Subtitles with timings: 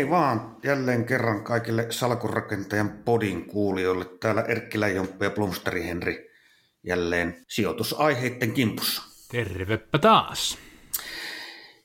[0.00, 4.04] Hei vaan jälleen kerran kaikille salkurakentajan podin kuulijoille.
[4.04, 6.30] Täällä Erkki Läjomppi ja Blomsteri Henri
[6.82, 9.02] jälleen sijoitusaiheiden kimpussa.
[9.30, 10.58] Tervepä taas.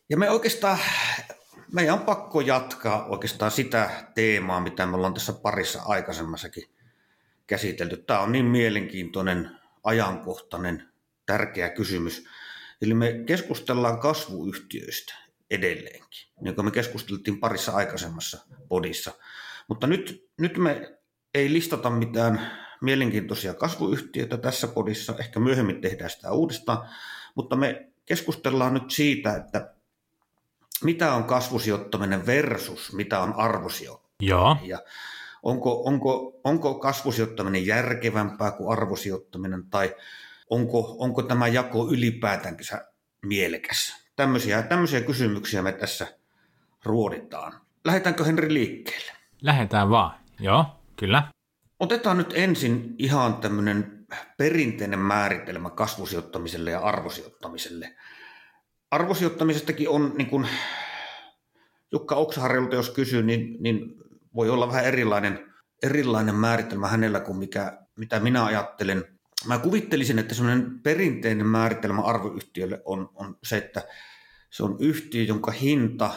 [0.10, 0.80] Ja me oikeastaan,
[1.74, 6.64] meidän on pakko jatkaa oikeastaan sitä teemaa, mitä me ollaan tässä parissa aikaisemmassakin
[7.48, 7.98] käsitelty.
[7.98, 9.52] Tämä on niin mielenkiintoinen,
[9.84, 10.90] ajankohtainen,
[11.26, 12.26] tärkeä kysymys.
[12.82, 15.25] Eli me keskustellaan kasvuyhtiöistä
[15.56, 19.12] edelleenkin, niin kuin me keskusteltiin parissa aikaisemmassa podissa.
[19.68, 20.98] Mutta nyt, nyt me
[21.34, 26.90] ei listata mitään mielenkiintoisia kasvuyhtiöitä tässä podissa, ehkä myöhemmin tehdään sitä uudestaan,
[27.36, 29.74] mutta me keskustellaan nyt siitä, että
[30.84, 34.30] mitä on kasvusijoittaminen versus mitä on arvosijoittaminen.
[34.30, 34.58] Joo.
[34.64, 34.80] Ja
[35.44, 39.96] onko, onko, onko kasvusijoittaminen järkevämpää kuin arvosijoittaminen tai
[40.50, 42.88] onko, onko tämä jako ylipäätänsä
[43.26, 44.05] mielekäs?
[44.16, 46.08] Tämmöisiä, tämmöisiä kysymyksiä me tässä
[46.86, 47.54] ruoditaan.
[47.86, 49.12] Lähdetäänkö Henri liikkeelle?
[49.42, 50.20] Lähdetään vaan.
[50.40, 50.66] Joo,
[50.98, 51.24] kyllä.
[51.80, 54.06] Otetaan nyt ensin ihan tämmöinen
[54.38, 57.96] perinteinen määritelmä kasvusijoittamiselle ja arvosijoittamiselle.
[58.92, 60.48] Arvosijoittamisestakin on, niin kuin
[61.92, 63.96] Jukka Oksaharjulta jos kysyy, niin, niin
[64.36, 69.15] voi olla vähän erilainen, erilainen määritelmä hänellä kuin mikä, mitä minä ajattelen.
[69.48, 73.88] Mä kuvittelisin, että semmoinen perinteinen määritelmä arvoyhtiölle on, on se, että
[74.50, 76.14] se on yhtiö, jonka hinta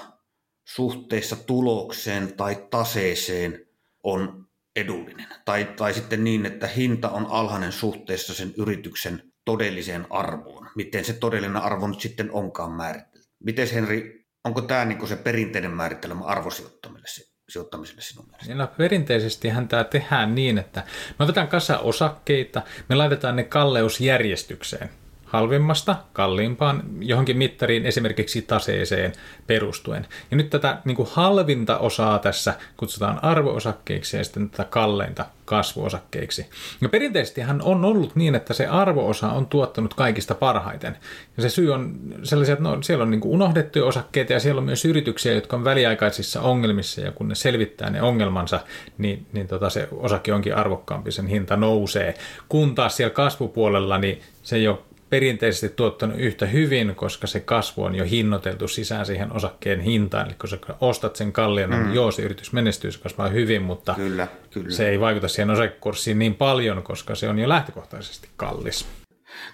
[0.65, 3.67] suhteessa tulokseen tai taseeseen
[4.03, 5.27] on edullinen.
[5.45, 10.71] Tai, tai sitten niin, että hinta on alhainen suhteessa sen yrityksen todelliseen arvoon.
[10.77, 13.29] Miten se todellinen arvo nyt sitten onkaan määritelty.
[13.45, 17.28] Miten Henri, onko tämä niin se perinteinen määritelmä arvosijoittamiselle?
[17.49, 18.55] Sijoittamiselle sinun mielestä?
[18.55, 20.85] No, perinteisesti tämä tehdään niin, että
[21.19, 24.91] me otetaan kasa osakkeita, me laitetaan ne kalleusjärjestykseen
[25.29, 29.13] halvimmasta kalliimpaan johonkin mittariin, esimerkiksi taseeseen
[29.47, 30.07] perustuen.
[30.31, 36.47] Ja nyt tätä niin kuin halvinta osaa tässä kutsutaan arvoosakkeiksi ja sitten tätä kalleinta kasvuosakkeiksi.
[36.81, 40.97] Ja perinteisesti hän on ollut niin, että se arvoosa on tuottanut kaikista parhaiten.
[41.37, 44.59] Ja se syy on sellaisia, että no, siellä on niin kuin unohdettuja osakkeita ja siellä
[44.59, 48.61] on myös yrityksiä, jotka on väliaikaisissa ongelmissa ja kun ne selvittää ne ongelmansa,
[48.99, 52.15] niin, niin tota se osake onkin arvokkaampi, sen hinta nousee.
[52.49, 54.79] Kun taas siellä kasvupuolella, niin se ei ole
[55.11, 60.27] perinteisesti tuottanut yhtä hyvin, koska se kasvu on jo hinnoiteltu sisään siihen osakkeen hintaan.
[60.27, 61.87] Eli kun sä ostat sen kallion, niin mm.
[61.87, 64.71] niin joo, se yritys menestyy, se kasvaa hyvin, mutta kyllä, kyllä.
[64.71, 68.87] se ei vaikuta siihen osakekurssiin niin paljon, koska se on jo lähtökohtaisesti kallis.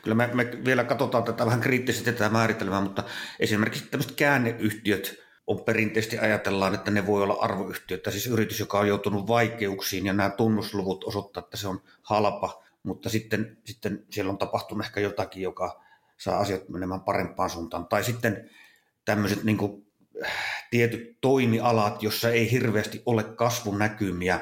[0.02, 3.04] Kyllä me, me vielä katsotaan tätä vähän kriittisesti tätä määritelmää, mutta
[3.40, 8.88] esimerkiksi tämmöiset käänneyhtiöt on perinteisesti ajatellaan, että ne voi olla arvoyhtiöitä, siis yritys, joka on
[8.88, 14.38] joutunut vaikeuksiin ja nämä tunnusluvut osoittaa, että se on halpa– mutta sitten, sitten siellä on
[14.38, 15.82] tapahtunut ehkä jotakin, joka
[16.16, 17.86] saa asiat menemään parempaan suuntaan.
[17.86, 18.50] Tai sitten
[19.04, 19.86] tämmöiset niin kuin,
[20.70, 24.40] tietyt toimialat, jossa ei hirveästi ole kasvun näkymiä,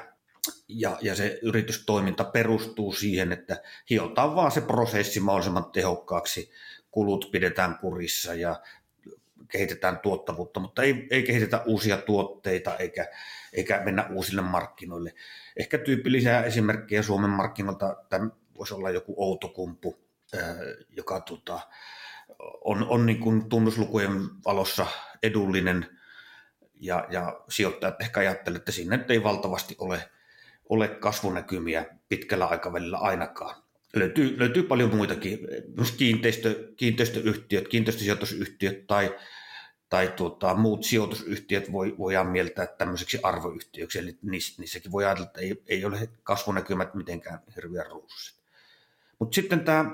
[0.69, 6.50] ja, ja se yritystoiminta perustuu siihen, että hiotaan vaan se prosessi mahdollisimman tehokkaaksi,
[6.91, 8.60] kulut pidetään kurissa ja
[9.48, 13.09] kehitetään tuottavuutta, mutta ei, ei kehitetä uusia tuotteita eikä,
[13.53, 15.14] eikä mennä uusille markkinoille.
[15.57, 19.99] Ehkä tyypillisiä esimerkkejä Suomen markkinoilta tämän voisi olla joku Outokumpu,
[20.91, 21.61] joka tota,
[22.65, 24.13] on, on niin kuin tunnuslukujen
[24.45, 24.87] valossa
[25.23, 25.87] edullinen
[26.81, 30.11] ja, ja sijoittajat ehkä ajattelevat, että siinä ei valtavasti ole,
[30.69, 33.63] ole kasvunäkymiä pitkällä aikavälillä ainakaan.
[33.97, 35.39] Löytyy, löytyy paljon muitakin,
[35.77, 39.17] myös kiinteistö, kiinteistöyhtiöt, kiinteistösijoitusyhtiöt tai
[39.92, 44.19] tai tuota, muut sijoitusyhtiöt voi, voidaan mieltää tämmöiseksi arvoyhtiöksi, eli
[44.58, 48.42] niissäkin voi ajatella, että ei, ei ole kasvunäkymät mitenkään hirveän ruusuiset.
[49.19, 49.91] Mutta sitten tämä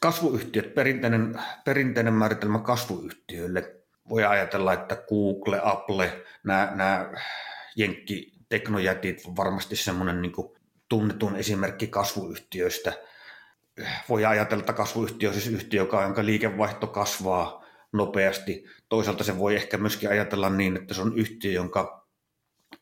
[0.00, 3.74] kasvuyhtiöt, perinteinen, perinteinen määritelmä kasvuyhtiöille,
[4.08, 7.12] voi ajatella, että Google, Apple, nämä, nämä
[7.76, 10.32] jenkkiteknojätit on varmasti semmoinen niin
[10.88, 12.92] tunnetun esimerkki kasvuyhtiöistä.
[14.08, 18.64] Voi ajatella, että kasvuyhtiö on siis yhtiö, jonka liikevaihto kasvaa nopeasti.
[18.88, 22.08] Toisaalta se voi ehkä myöskin ajatella niin, että se on yhtiö, jonka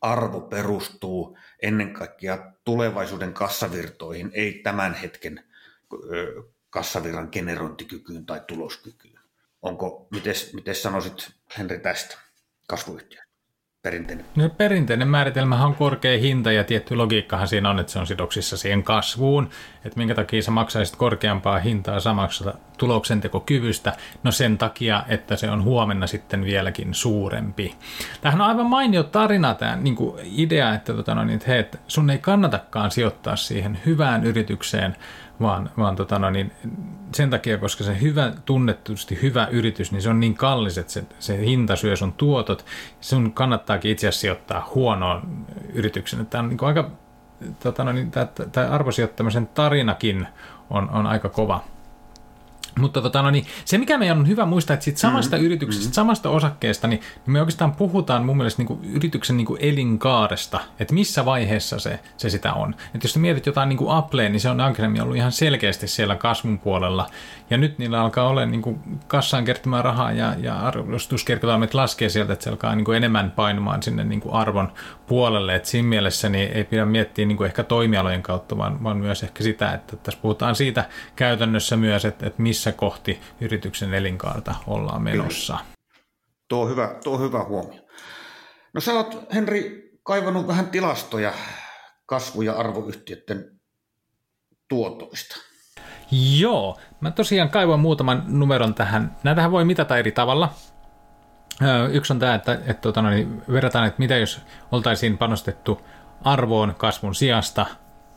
[0.00, 5.44] arvo perustuu ennen kaikkea tulevaisuuden kassavirtoihin, ei tämän hetken
[6.70, 9.20] kassavirran generointikykyyn tai tuloskykyyn.
[9.62, 10.08] Onko,
[10.52, 12.18] miten sanoisit Henri tästä
[12.68, 13.25] kasvuyhtiö?
[13.86, 14.26] Perinteinen.
[14.36, 18.56] No, perinteinen määritelmä on korkea hinta ja tietty logiikkahan siinä on, että se on sidoksissa
[18.56, 19.50] siihen kasvuun.
[19.84, 23.92] Että minkä takia sä maksaisit korkeampaa hintaa samaksesta tuloksentekokyvystä?
[24.22, 27.74] No sen takia, että se on huomenna sitten vieläkin suurempi.
[28.20, 29.96] Tämähän on aivan mainio tarina tämä niin
[30.36, 34.96] idea, että, tota, no, niin, että, hei, sun ei kannatakaan sijoittaa siihen hyvään yritykseen,
[35.40, 36.52] vaan, vaan tota no, niin
[37.12, 41.04] sen takia, koska se hyvä, tunnetusti hyvä yritys, niin se on niin kallis, että se,
[41.18, 42.64] se hinta syö sun tuotot.
[43.00, 46.26] Sun kannattaakin itse asiassa sijoittaa huonoon yrityksen.
[46.26, 46.90] Tämä on niin aika,
[47.62, 50.28] tota no, niin, tämä, tämä arvosijoittamisen tarinakin
[50.70, 51.64] on, on aika kova.
[52.78, 55.46] Mutta tota, no niin, se, mikä meidän on hyvä muistaa, että siitä samasta mm-hmm.
[55.46, 55.94] yrityksestä, mm-hmm.
[55.94, 60.94] samasta osakkeesta, niin me oikeastaan puhutaan mun mielestä niin kuin yrityksen niin kuin elinkaaresta, että
[60.94, 62.74] missä vaiheessa se, se sitä on.
[62.94, 66.16] Että jos mietit jotain niin kuin Applea, niin se on aikaisemmin ollut ihan selkeästi siellä
[66.16, 67.10] kasvun puolella,
[67.50, 72.32] ja nyt niillä alkaa olla niin kuin kassaan kertymään rahaa ja, ja arvostuskertoimet laskee sieltä,
[72.32, 74.72] että se alkaa niin kuin enemmän painamaan sinne niin kuin arvon
[75.06, 75.54] puolelle.
[75.54, 79.22] Että siinä mielessä niin ei pidä miettiä niin kuin ehkä toimialojen kautta, vaan, vaan myös
[79.22, 80.84] ehkä sitä, että tässä puhutaan siitä
[81.16, 85.52] käytännössä myös, että, että missä kohti yrityksen elinkaarta ollaan menossa.
[85.52, 85.76] Kyllä.
[86.48, 87.80] Tuo on hyvä, tuo on hyvä huomio.
[88.74, 91.32] No sä oot, Henri, kaivannut vähän tilastoja
[92.06, 93.60] kasvu- ja arvoyhtiöiden
[94.68, 95.36] tuotoista.
[96.38, 99.16] Joo, mä tosiaan kaivoin muutaman numeron tähän.
[99.24, 100.54] Näitähän voi mitata eri tavalla.
[101.92, 104.40] Yksi on tämä, että, että, että no niin, verrataan, että mitä jos
[104.72, 105.80] oltaisiin panostettu
[106.24, 107.66] arvoon kasvun sijasta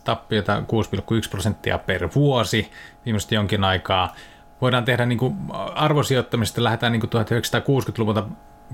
[0.03, 2.71] tappiota 6,1 prosenttia per vuosi
[3.05, 4.15] viimeisesti jonkin aikaa.
[4.61, 5.35] Voidaan tehdä niin kuin
[5.75, 8.25] arvosijoittamista, lähdetään niin kuin 1960-luvulta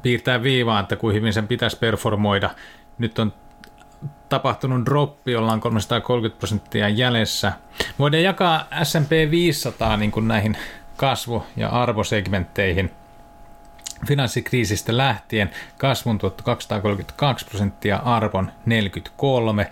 [0.02, 2.50] piirtää viivaa, että kuin hyvin sen pitäisi performoida.
[2.98, 3.34] Nyt on
[4.30, 7.54] tapahtunut droppi, ollaan 330 prosenttia jäljessä.
[8.00, 10.58] Voidaan jakaa S&P 500 niin kuin näihin
[10.98, 12.92] kasvu- ja arvosegmentteihin.
[14.08, 19.72] Finanssikriisistä lähtien kasvun tuotto 232 prosenttia, arvon 43.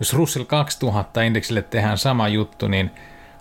[0.00, 2.90] Jos Russell 2000 indeksille tehdään sama juttu, niin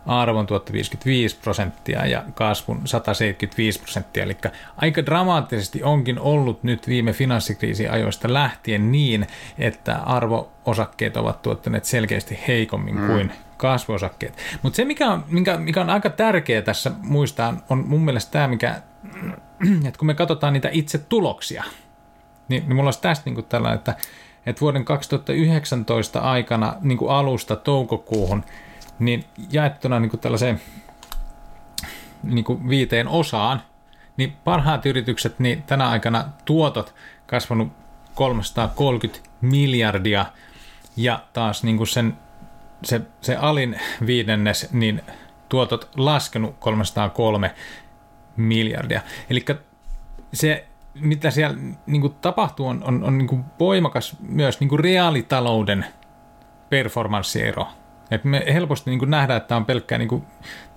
[0.05, 4.23] arvon tuotto 55 prosenttia ja kasvun 175 prosenttia.
[4.23, 4.37] Eli
[4.77, 9.27] aika dramaattisesti onkin ollut nyt viime finanssikriisin ajoista lähtien niin,
[9.59, 13.07] että arvoosakkeet ovat tuottaneet selkeästi heikommin mm.
[13.07, 14.37] kuin kasvuosakkeet.
[14.61, 18.47] Mutta se, mikä on, mikä, mikä on aika tärkeää tässä muistaa, on mun mielestä tämä,
[18.47, 18.81] mikä,
[19.87, 21.63] että kun me katsotaan niitä itse tuloksia,
[22.49, 23.95] niin, niin mulla olisi tästä niin tällainen, että,
[24.45, 28.43] että vuoden 2019 aikana niin alusta toukokuuhun–
[29.01, 30.61] niin jaettuna niin kuin tällaiseen
[32.23, 33.61] niin kuin viiteen osaan,
[34.17, 36.95] niin parhaat yritykset, niin tänä aikana tuotot
[37.27, 37.73] kasvanut
[38.15, 40.25] 330 miljardia
[40.97, 42.17] ja taas niin kuin sen,
[42.83, 45.01] se, se alin viidennes, niin
[45.49, 47.55] tuotot laskenut 303
[48.37, 49.01] miljardia.
[49.29, 49.45] Eli
[50.33, 54.79] se, mitä siellä niin kuin tapahtuu, on, on, on niin kuin voimakas myös niin kuin
[54.79, 55.85] reaalitalouden
[56.69, 57.67] performanssiero
[58.11, 60.23] et me helposti niin nähdään, että on pelkkää niin kuin,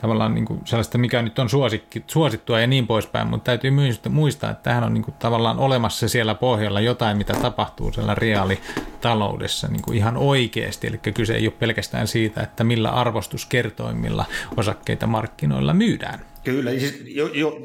[0.01, 3.71] tavallaan niin kuin sellaista, mikä nyt on suosikki, suosittua ja niin poispäin, mutta täytyy
[4.09, 9.69] muistaa, että tähän on niin kuin tavallaan olemassa siellä pohjalla jotain, mitä tapahtuu siellä reaalitaloudessa
[9.69, 10.87] niin kuin ihan oikeasti.
[10.87, 14.25] Eli kyse ei ole pelkästään siitä, että millä arvostuskertoimilla
[14.57, 16.21] osakkeita markkinoilla myydään.
[16.45, 17.61] Kyllä, siis jo, jo,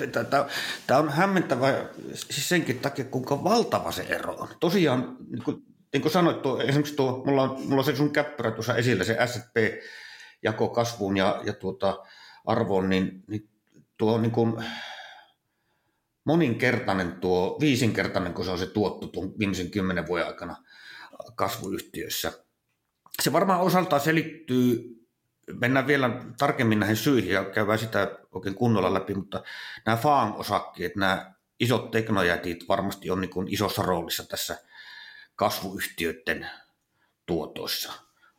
[0.88, 1.74] tämä on hämmentävä
[2.14, 4.48] siis senkin takia, kuinka valtava se ero on.
[4.60, 5.64] Tosiaan niin kuin
[5.94, 9.04] niin kuin sanoit, tuo, esimerkiksi tuo, mulla on, mulla on se sun käppyrä tuossa esillä,
[9.04, 12.04] se S&P-jako kasvuun ja, ja tuota
[12.46, 13.50] arvoon, niin, niin
[13.98, 14.64] tuo on niin kuin
[16.26, 20.56] moninkertainen tuo, viisinkertainen, kun se on se tuotto tuon viimeisen kymmenen vuoden aikana
[21.36, 22.32] kasvuyhtiöissä.
[23.22, 24.96] Se varmaan osaltaan selittyy,
[25.54, 29.44] mennään vielä tarkemmin näihin syihin ja käydään sitä oikein kunnolla läpi, mutta
[29.86, 34.58] nämä FAANG-osakkeet, nämä isot teknojätit varmasti on niin isossa roolissa tässä–
[35.40, 36.50] kasvuyhtiöiden
[37.26, 37.94] tuotoissa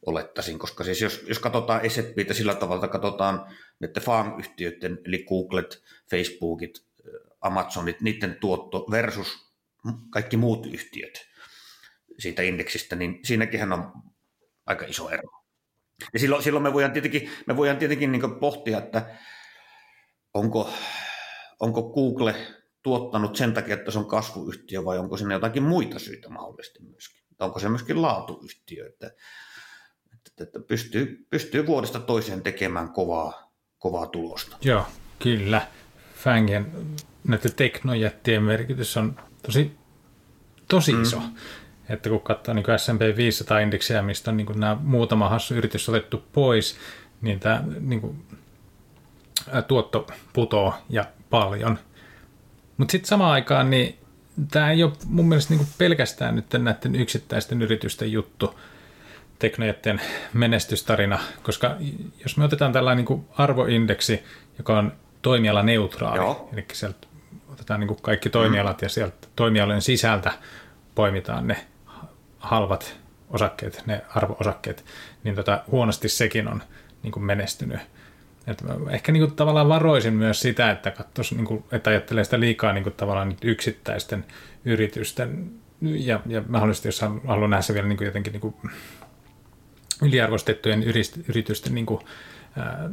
[0.07, 6.85] olettaisin, koska siis jos, jos katsotaan S&Ptä sillä tavalla, katsotaan näiden farm-yhtiöiden, eli Googlet, Facebookit,
[7.41, 9.53] Amazonit, niiden tuotto versus
[10.11, 11.27] kaikki muut yhtiöt
[12.19, 13.93] siitä indeksistä, niin siinäkin on
[14.67, 15.45] aika iso ero.
[16.13, 19.19] Ja silloin, silloin me voidaan tietenkin, me voidaan tietenkin niin pohtia, että
[20.35, 20.71] onko,
[21.61, 26.29] onko Google tuottanut sen takia, että se on kasvuyhtiö vai onko sinne jotakin muita syitä
[26.29, 27.23] mahdollisesti myöskin?
[27.41, 29.07] Onko se myöskin laatuyhtiö, että,
[30.15, 34.57] että, että pystyy, pystyy vuodesta toiseen tekemään kovaa, kovaa tulosta?
[34.63, 34.87] Joo,
[35.19, 35.67] kyllä.
[36.15, 36.73] Fangien
[37.29, 39.77] näiden teknojättien merkitys on tosi,
[40.69, 41.03] tosi mm.
[41.03, 41.23] iso.
[41.89, 46.77] Että kun katsoo niin S&P 500-indeksiä, mistä on niin nämä muutama hassu yritys otettu pois,
[47.21, 48.27] niin tämä niin kuin,
[49.69, 51.79] tuotto putoo ja paljon–
[52.81, 53.99] mutta sitten samaan aikaan niin
[54.51, 58.61] tämä ei ole mun mielestä niinku pelkästään nyt näiden yksittäisten yritysten juttu,
[59.39, 60.01] teknojätten
[60.33, 61.77] menestystarina, koska
[62.23, 64.23] jos me otetaan tällainen niin arvoindeksi,
[64.59, 66.49] joka on toimiala neutraali, Joo.
[66.53, 67.07] eli sieltä
[67.49, 68.85] otetaan niin kaikki toimialat mm.
[68.85, 70.33] ja sieltä toimialojen sisältä
[70.95, 71.67] poimitaan ne
[72.39, 72.97] halvat
[73.31, 74.85] osakkeet, ne arvoosakkeet,
[75.25, 76.63] niin tota, huonosti sekin on
[77.03, 77.81] niin kuin menestynyt.
[78.51, 82.73] Et ehkä niin tavallaan varoisin myös sitä, että, katsoisi, niin kuin, että ajattelee sitä liikaa
[82.73, 84.25] niin kuin tavallaan yksittäisten
[84.65, 88.73] yritysten ja, ja mahdollisesti, jos haluan nähdä se vielä niin jotenkin niin
[90.03, 90.83] yliarvostettujen
[91.29, 91.87] yritysten niin
[92.57, 92.91] ää,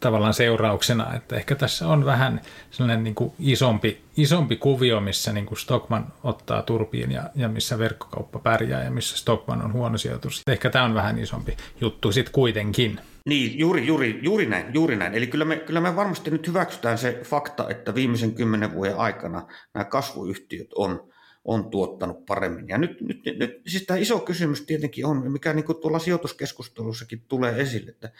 [0.00, 6.12] tavallaan seurauksena, että ehkä tässä on vähän sellainen niin isompi, isompi kuvio, missä niin Stockman
[6.24, 10.42] ottaa turpiin ja, ja missä verkkokauppa pärjää ja missä Stockman on huono sijoitus.
[10.46, 13.00] Ehkä tämä on vähän isompi juttu sitten kuitenkin.
[13.24, 15.14] Niin, juuri, juuri, juuri näin, juuri näin.
[15.14, 19.46] Eli kyllä me, kyllä me varmasti nyt hyväksytään se fakta, että viimeisen kymmenen vuoden aikana
[19.74, 21.12] nämä kasvuyhtiöt on,
[21.44, 22.68] on tuottanut paremmin.
[22.68, 27.24] Ja nyt, nyt, nyt siis tämä iso kysymys tietenkin on, mikä niin kuin tuolla sijoituskeskustelussakin
[27.28, 28.10] tulee esille, että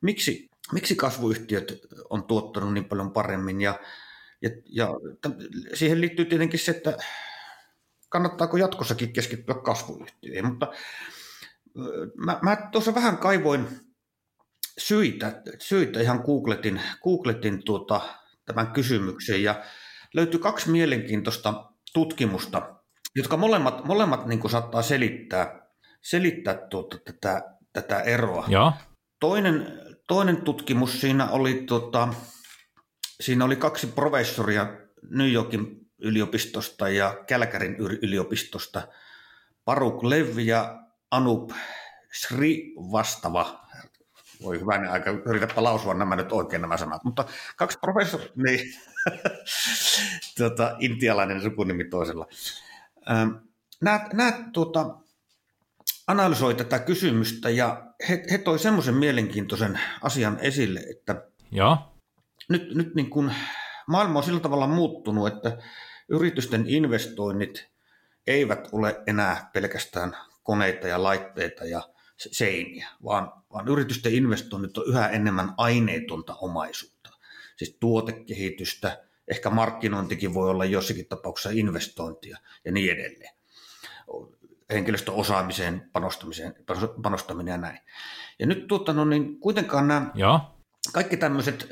[0.00, 1.80] miksi, miksi kasvuyhtiöt
[2.10, 3.80] on tuottanut niin paljon paremmin ja,
[4.42, 4.94] ja, ja
[5.74, 6.96] siihen liittyy tietenkin se, että
[8.08, 10.72] kannattaako jatkossakin keskittyä kasvuyhtiöihin, mutta
[12.16, 13.83] mä, mä tuossa vähän kaivoin
[14.78, 18.00] syitä, syitä ihan googletin, googletin tuota,
[18.46, 19.64] tämän kysymyksen ja
[20.14, 22.74] löytyi kaksi mielenkiintoista tutkimusta,
[23.16, 25.68] jotka molemmat, molemmat niin saattaa selittää,
[26.02, 28.44] selittää tuota, tätä, tätä eroa.
[28.48, 28.72] Ja.
[29.20, 32.14] Toinen, toinen tutkimus siinä oli, tuota,
[33.20, 34.66] siinä oli kaksi professoria
[35.10, 38.88] New Yorkin yliopistosta ja Kälkärin yliopistosta,
[39.64, 40.78] Paruk Lev ja
[41.10, 41.50] Anup
[42.12, 43.63] Sri-vastava
[44.42, 47.24] voi hyvänä aika, yritäpä lausua nämä nyt oikein nämä sanat, mutta
[47.56, 48.60] kaksi professoria, niin
[50.38, 52.26] tuota, intialainen sukunimi toisella.
[53.82, 54.96] Nämä, nämä tuota,
[56.06, 61.76] analysoi tätä kysymystä ja he, he toi semmoisen mielenkiintoisen asian esille, että ja.
[62.48, 63.34] nyt, nyt niin kuin
[63.86, 65.58] maailma on sillä tavalla muuttunut, että
[66.08, 67.68] yritysten investoinnit
[68.26, 71.93] eivät ole enää pelkästään koneita ja laitteita ja
[72.32, 77.10] seiniä, vaan, vaan yritysten investoinnit on yhä enemmän aineetonta omaisuutta.
[77.56, 83.34] Siis tuotekehitystä, ehkä markkinointikin voi olla jossakin tapauksessa investointia ja niin edelleen.
[84.70, 86.54] Henkilöstöosaamiseen panostamiseen,
[87.02, 87.80] panostaminen ja näin.
[88.38, 90.50] Ja nyt tuota, no niin, kuitenkaan nämä ja.
[90.92, 91.68] kaikki tämmöiset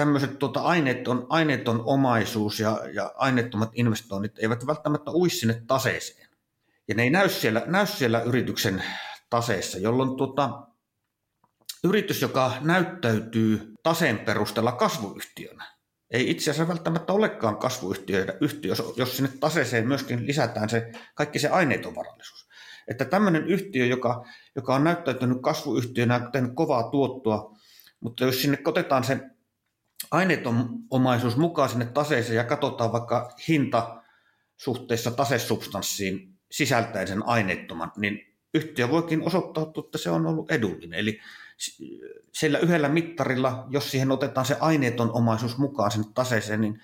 [0.00, 6.28] tämmöiset tuota, aineeton, aineeton omaisuus ja, ja aineettomat investoinnit eivät välttämättä ui sinne taseeseen.
[6.88, 8.82] Ja ne ei näy siellä, näy siellä yrityksen
[9.30, 10.66] taseessa, jolloin tuota,
[11.84, 19.30] yritys, joka näyttäytyy taseen perusteella kasvuyhtiönä, ei itse asiassa välttämättä olekaan kasvuyhtiö, yhtiö, jos sinne
[19.40, 22.48] taseeseen myöskin lisätään se kaikki se aineeton varallisuus.
[22.88, 24.24] Että tämmöinen yhtiö, joka,
[24.56, 27.56] joka on näyttäytynyt kasvuyhtiönä, tehnyt kovaa tuottoa,
[28.00, 29.20] mutta jos sinne otetaan se
[30.10, 34.02] aineeton omaisuus mukaan sinne taseeseen ja katsotaan vaikka hinta
[34.56, 40.98] suhteessa tasesubstanssiin sisältäen sen aineettoman, niin yhtiö voikin osoittautua, että se on ollut edullinen.
[40.98, 41.20] Eli
[42.32, 46.80] sillä yhdellä mittarilla, jos siihen otetaan se aineeton omaisuus mukaan sen taseeseen, niin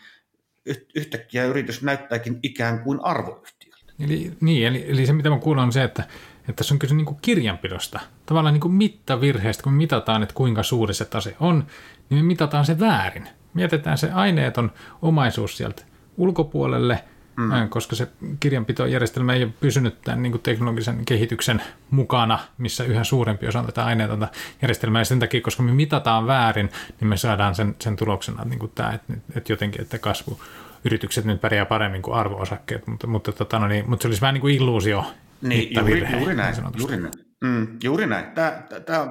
[0.94, 3.76] yhtäkkiä yritys näyttääkin ikään kuin arvoyhtiöltä.
[4.04, 6.02] Eli, niin, eli, eli se mitä mä kuulen on se, että,
[6.40, 10.62] että tässä on kyse niin kuin kirjanpidosta, tavallaan niin kuin mittavirheestä, kun mitataan, että kuinka
[10.62, 11.66] suuri se tase on,
[12.10, 13.28] niin me mitataan se väärin.
[13.54, 15.82] Mietitään se aineeton omaisuus sieltä
[16.16, 17.04] ulkopuolelle–
[17.36, 17.68] mm.
[17.68, 18.08] koska se
[18.40, 23.66] kirjanpitojärjestelmä ei ole pysynyt tämän niin kuin teknologisen kehityksen mukana, missä yhä suurempi osa on
[23.66, 24.28] tätä aineetonta
[24.62, 28.58] järjestelmää, ja sen takia, koska me mitataan väärin, niin me saadaan sen, sen tuloksena niin
[28.58, 30.40] kuin tämä, että, että jotenkin, että kasvu,
[30.84, 34.34] yritykset nyt pärjää paremmin kuin arvoosakkeet, mutta, mutta, tota, no niin, mutta se olisi vähän
[34.34, 35.14] niin kuin illuusio.
[35.42, 36.54] Niin, juuri, juuri näin.
[36.56, 37.12] Niin juuri näin.
[37.44, 38.32] Mm, juuri näin.
[38.32, 39.06] Tämä, tämä,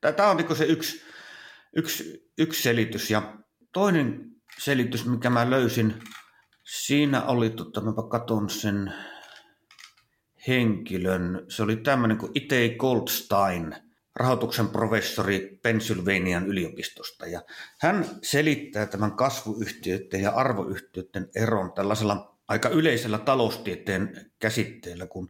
[0.00, 1.02] tämä, tämä on niin se yksi,
[1.76, 3.10] yksi, yksi selitys.
[3.10, 3.22] Ja
[3.72, 4.20] toinen
[4.58, 5.94] selitys, mikä mä löysin,
[6.68, 8.94] Siinä oli, tota, mä katson sen
[10.48, 13.76] henkilön, se oli tämmöinen kuin Itei Goldstein,
[14.16, 17.26] rahoituksen professori Pennsylvanian yliopistosta.
[17.26, 17.42] Ja
[17.78, 25.28] hän selittää tämän kasvuyhtiöiden ja arvoyhtiöiden eron tällaisella aika yleisellä taloustieteen käsitteellä kuin,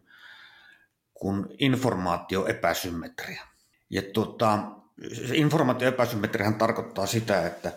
[1.14, 3.46] kuin informaatioepäsymmetria.
[3.90, 4.58] Ja tuota,
[5.32, 7.72] informaatioepäsymmetriahan tarkoittaa sitä, että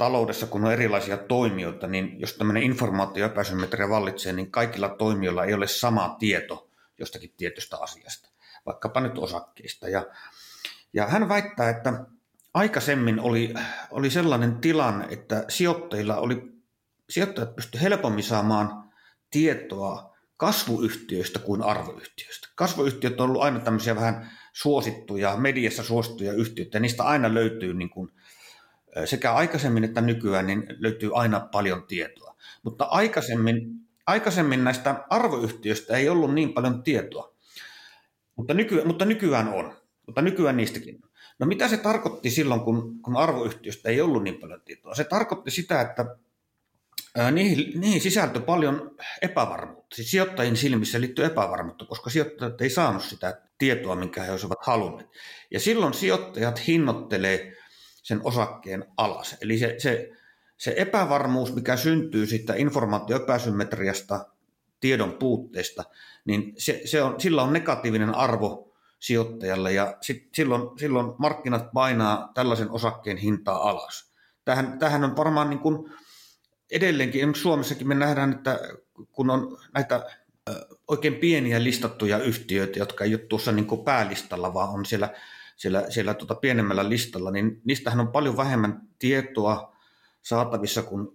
[0.00, 5.66] taloudessa, kun on erilaisia toimijoita, niin jos tämmöinen informaatioepäsymmetria vallitsee, niin kaikilla toimijoilla ei ole
[5.66, 8.28] sama tieto jostakin tietystä asiasta,
[8.66, 9.88] vaikkapa nyt osakkeista.
[9.88, 10.06] Ja,
[10.92, 12.04] ja hän väittää, että
[12.54, 13.54] aikaisemmin oli,
[13.90, 16.52] oli sellainen tilanne, että sijoittajilla oli,
[17.10, 18.90] sijoittajat pystyivät helpommin saamaan
[19.30, 22.48] tietoa kasvuyhtiöistä kuin arvoyhtiöistä.
[22.54, 27.90] Kasvuyhtiöt on ollut aina tämmöisiä vähän suosittuja, mediassa suosittuja yhtiöitä, ja niistä aina löytyy niin
[27.90, 28.10] kuin
[29.04, 32.36] sekä aikaisemmin että nykyään niin löytyy aina paljon tietoa.
[32.62, 33.70] Mutta aikaisemmin,
[34.06, 37.34] aikaisemmin näistä arvoyhtiöistä ei ollut niin paljon tietoa.
[38.36, 39.76] Mutta, nyky, mutta nykyään on.
[40.06, 41.00] Mutta nykyään niistäkin.
[41.38, 44.94] No mitä se tarkoitti silloin, kun, kun arvoyhtiöstä ei ollut niin paljon tietoa?
[44.94, 46.16] Se tarkoitti sitä, että
[47.32, 49.96] niihin, niihin sisältyi paljon epävarmuutta.
[49.96, 55.10] Siis sijoittajien silmissä liittyy epävarmuutta, koska sijoittajat ei saanut sitä tietoa, minkä he olisivat halunneet.
[55.50, 57.56] Ja silloin sijoittajat hinnoittelee
[58.02, 59.36] sen osakkeen alas.
[59.40, 60.10] Eli se, se,
[60.56, 64.26] se epävarmuus, mikä syntyy siitä informaatioepäsymmetriasta,
[64.80, 65.84] tiedon puutteesta,
[66.24, 72.30] niin se, se on, sillä on negatiivinen arvo sijoittajalle ja sit, silloin, silloin markkinat painaa
[72.34, 74.12] tällaisen osakkeen hintaa alas.
[74.44, 75.92] Tähän, tähän on varmaan niin kuin
[76.70, 78.60] edelleenkin, Suomessakin me nähdään, että
[79.12, 80.06] kun on näitä
[80.88, 85.14] oikein pieniä listattuja yhtiöitä, jotka ei ole tuossa niin kuin päälistalla, vaan on siellä,
[85.60, 89.76] siellä, siellä tuota pienemmällä listalla, niin niistähän on paljon vähemmän tietoa
[90.22, 91.08] saatavissa kuin,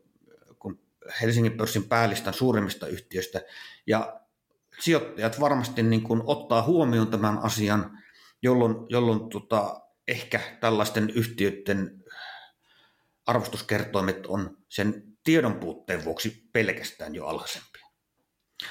[0.59, 0.79] kuin
[1.21, 3.41] Helsingin pörssin päälistan suurimmista yhtiöistä.
[3.87, 4.21] Ja
[4.79, 7.97] sijoittajat varmasti niin kuin ottaa huomioon tämän asian,
[8.41, 12.03] jolloin, jolloin tota, ehkä tällaisten yhtiöiden
[13.25, 17.85] arvostuskertoimet on sen tiedon puutteen vuoksi pelkästään jo alhaisempia.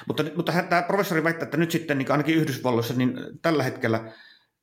[0.07, 4.13] Mutta, mutta tämä professori väittää, että nyt sitten niin ainakin Yhdysvalloissa niin tällä hetkellä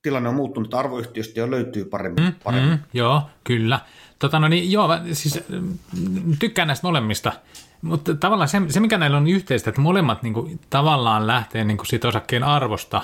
[0.03, 2.25] tilanne on muuttunut, että arvoyhtiöistä jo löytyy paremmin.
[2.25, 2.71] Mm, paremmin.
[2.71, 3.81] Mm, joo, kyllä.
[4.19, 5.79] Tota, no niin, joo, siis mm,
[6.39, 7.33] tykkään näistä molemmista.
[7.83, 11.77] Mutta tavallaan se, se, mikä näillä on yhteistä, että molemmat niin kuin, tavallaan lähtee niin
[11.77, 13.03] kuin siitä osakkeen arvosta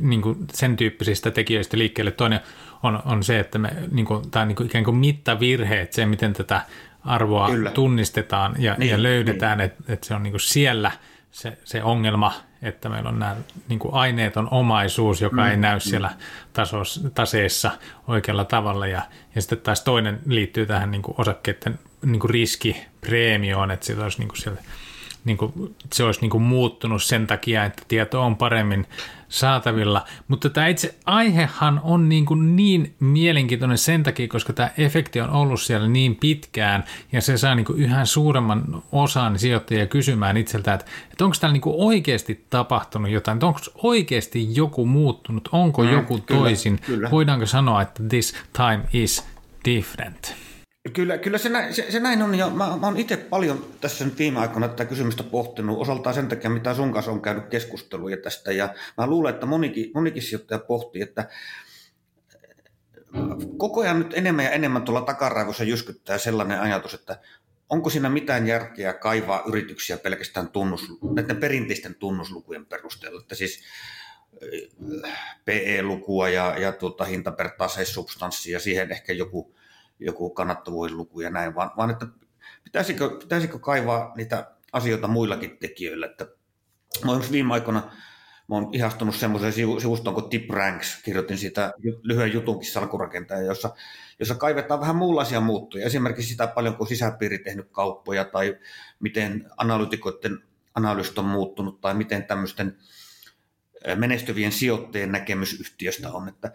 [0.00, 2.10] niin kuin sen tyyppisistä tekijöistä liikkeelle.
[2.10, 2.40] Toinen
[2.82, 6.32] on, on se, että me, niin kuin, tai niin kuin ikään kuin mittavirheet, se miten
[6.32, 6.60] tätä
[7.04, 7.70] arvoa Kyllä.
[7.70, 9.66] tunnistetaan ja, niin, ja löydetään, niin.
[9.66, 10.92] että, että se on niin kuin siellä
[11.30, 12.32] se, se ongelma,
[12.64, 13.36] että meillä on nämä
[13.68, 15.80] niin kuin aineeton omaisuus, joka mm, ei näy mm.
[15.80, 16.10] siellä
[16.52, 17.70] tasos, taseessa
[18.08, 18.86] oikealla tavalla.
[18.86, 19.02] Ja,
[19.34, 24.18] ja sitten taas toinen liittyy tähän niin kuin osakkeiden niin kuin riskipreemioon, että se olisi,
[24.18, 24.60] niin kuin siellä,
[25.24, 28.86] niin kuin, se olisi niin kuin muuttunut sen takia, että tieto on paremmin
[29.28, 30.04] saatavilla.
[30.28, 35.30] Mutta tämä itse aihehan on niin, kuin niin mielenkiintoinen sen takia, koska tämä efekti on
[35.30, 40.74] ollut siellä niin pitkään ja se saa niin kuin yhä suuremman osan sijoittajia kysymään itseltään,
[40.80, 45.82] että, että onko täällä niin kuin oikeasti tapahtunut jotain, että onko oikeasti joku muuttunut, onko
[45.82, 47.10] mm, joku kyllä, toisin, kyllä.
[47.10, 49.26] voidaanko sanoa, että this time is
[49.64, 50.43] different.
[50.92, 54.04] Kyllä, kyllä se, näin, se, se näin on, ja mä, mä oon itse paljon tässä
[54.04, 58.16] nyt viime aikoina tätä kysymystä pohtinut, osaltaan sen takia, mitä sun kanssa on käynyt keskusteluja
[58.16, 61.28] tästä, ja mä luulen, että monikin, monikin sijoittaja pohtii, että
[63.56, 67.18] koko ajan nyt enemmän ja enemmän tuolla takaraivossa jyskyttää sellainen ajatus, että
[67.68, 73.64] onko siinä mitään järkeä kaivaa yrityksiä pelkästään tunnus, näiden perinteisten tunnuslukujen perusteella, että siis
[75.44, 77.50] PE-lukua ja, ja tuota, hinta per
[77.84, 79.54] substanssi ja siihen ehkä joku
[80.00, 82.06] joku kannattavuusluku ja näin, vaan, vaan että
[82.64, 86.06] pitäisikö, pitäisikö kaivaa niitä asioita muillakin tekijöillä.
[86.06, 86.26] Että
[87.04, 87.92] mä olen viime aikoina
[88.48, 93.74] mä oon ihastunut semmoiseen sivustoon kuin Tip Ranks, kirjoitin siitä lyhyen jutunkin salkurakentaja, jossa,
[94.18, 95.86] jossa kaivetaan vähän muunlaisia muuttuja.
[95.86, 98.58] Esimerkiksi sitä paljon kuin sisäpiiri tehnyt kauppoja tai
[99.00, 100.38] miten analytikoiden
[100.74, 102.78] analyysit on muuttunut tai miten tämmöisten
[103.96, 106.28] menestyvien sijoittajien näkemys yhtiöstä on.
[106.28, 106.52] Että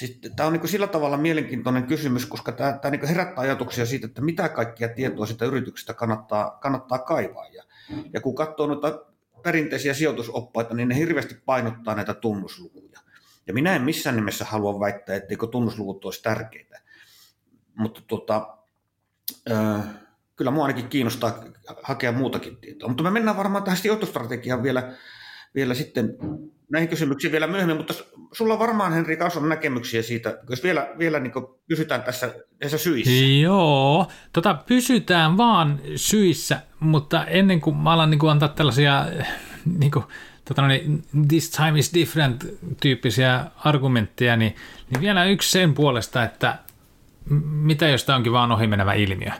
[0.00, 4.06] siis, tämä on niin sillä tavalla mielenkiintoinen kysymys, koska tämä, tämä niin herättää ajatuksia siitä,
[4.06, 7.46] että mitä kaikkia tietoa sitä yrityksestä kannattaa, kannattaa kaivaa.
[7.46, 7.64] Ja,
[8.12, 9.04] ja kun katsoo noita
[9.42, 13.00] perinteisiä sijoitusoppaita, niin ne hirveästi painottaa näitä tunnuslukuja.
[13.46, 16.80] Ja minä en missään nimessä halua väittää, etteikö tunnusluvut olisi tärkeitä.
[17.74, 18.56] Mutta tuota,
[19.50, 19.84] äh,
[20.36, 21.44] kyllä minua ainakin kiinnostaa
[21.82, 22.88] hakea muutakin tietoa.
[22.88, 24.92] Mutta me mennään varmaan tähän sijoitustrategiaan vielä,
[25.54, 26.16] vielä sitten
[26.70, 27.94] näihin kysymyksiin vielä myöhemmin, mutta
[28.32, 31.32] sulla varmaan Henri kanssa on näkemyksiä siitä, jos vielä, vielä niin
[31.68, 33.24] pysytään tässä näissä syissä.
[33.42, 39.06] Joo, tota, pysytään vaan syissä, mutta ennen kuin mä alan niin kuin antaa tällaisia
[39.78, 40.04] niin kuin,
[40.44, 42.46] tota, niin, this time is different
[42.80, 44.56] tyyppisiä argumentteja, niin,
[44.90, 46.58] niin vielä yksi sen puolesta, että
[47.50, 49.30] mitä jos tämä onkin vaan ohimenevä ilmiö.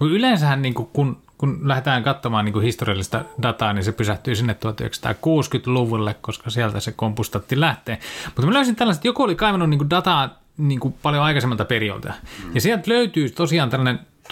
[0.00, 4.52] Yleensähän niin kuin, kun kun lähdetään katsomaan niin kuin historiallista dataa, niin se pysähtyy sinne
[4.52, 7.98] 1960-luvulle, koska sieltä se kompustatti lähtee.
[8.26, 12.12] Mutta mä löysin tällaista, joku oli kaivannut niin kuin dataa niin kuin paljon aikaisemmalta periodilta.
[12.44, 12.54] Mm.
[12.54, 14.28] Ja sieltä löytyy tosiaan tällainen 1926-1941,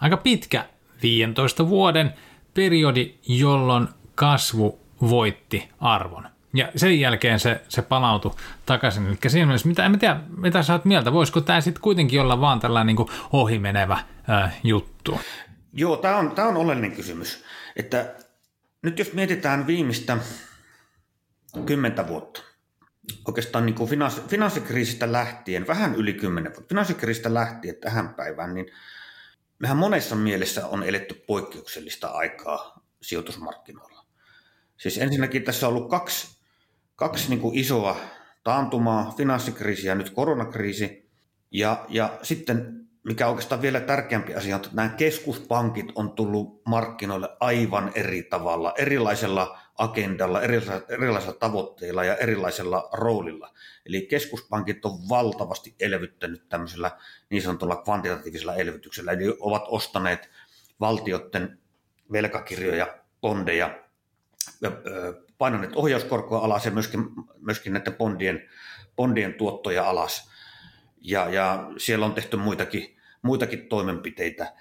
[0.00, 0.64] aika pitkä
[1.02, 2.14] 15 vuoden
[2.54, 6.28] periodi, jolloin kasvu voitti arvon.
[6.56, 8.34] Ja sen jälkeen se, se palautui
[8.66, 9.06] takaisin.
[9.06, 12.40] Eli siinä mielessä, mitä, en tiedä, mitä sä oot mieltä, voisiko tämä sitten kuitenkin olla
[12.40, 15.20] vaan tällainen niin ohimenevä ää, juttu?
[15.72, 17.44] Joo, tämä on, on oleellinen kysymys.
[17.76, 18.14] Että
[18.82, 20.18] nyt jos mietitään viimeistä
[21.66, 22.42] kymmentä vuotta,
[23.26, 28.66] oikeastaan niin kuin finanssi, finanssikriisistä lähtien, vähän yli kymmenen vuotta, finanssikriisistä lähtien tähän päivään, niin
[29.58, 34.06] mehän monessa mielessä on eletty poikkeuksellista aikaa sijoitusmarkkinoilla.
[34.76, 36.35] Siis ensinnäkin tässä on ollut kaksi
[36.96, 37.96] kaksi niin kuin isoa
[38.44, 41.10] taantumaa, finanssikriisi ja nyt koronakriisi.
[41.50, 47.28] Ja, ja sitten, mikä oikeastaan vielä tärkeämpi asia on, että nämä keskuspankit on tullut markkinoille
[47.40, 53.52] aivan eri tavalla, erilaisella agendalla, erilaisilla, erilaisilla tavoitteilla ja erilaisella roolilla.
[53.86, 56.90] Eli keskuspankit on valtavasti elvyttänyt tämmöisellä
[57.30, 60.30] niin sanotulla kvantitatiivisella elvytyksellä, eli ovat ostaneet
[60.80, 61.58] valtioiden
[62.12, 63.78] velkakirjoja, bondeja,
[65.38, 67.00] painaneet ohjauskorkoa alas ja myöskin,
[67.40, 68.48] myöskin näiden bondien,
[68.96, 70.30] bondien tuottoja alas.
[71.00, 74.52] Ja, ja siellä on tehty muitakin, muitakin toimenpiteitä.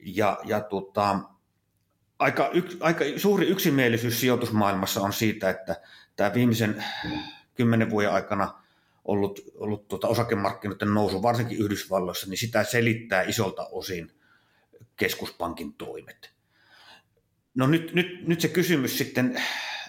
[0.00, 1.20] Ja, ja tuota,
[2.18, 5.80] aika, yks, aika suuri yksimielisyys sijoitusmaailmassa on siitä, että
[6.16, 6.84] tämä viimeisen
[7.54, 8.62] kymmenen vuoden aikana
[9.04, 14.12] ollut, ollut tuota osakemarkkinoiden nousu, varsinkin Yhdysvalloissa, niin sitä selittää isolta osin
[14.96, 16.32] keskuspankin toimet.
[17.54, 19.42] No nyt, nyt, nyt se kysymys sitten,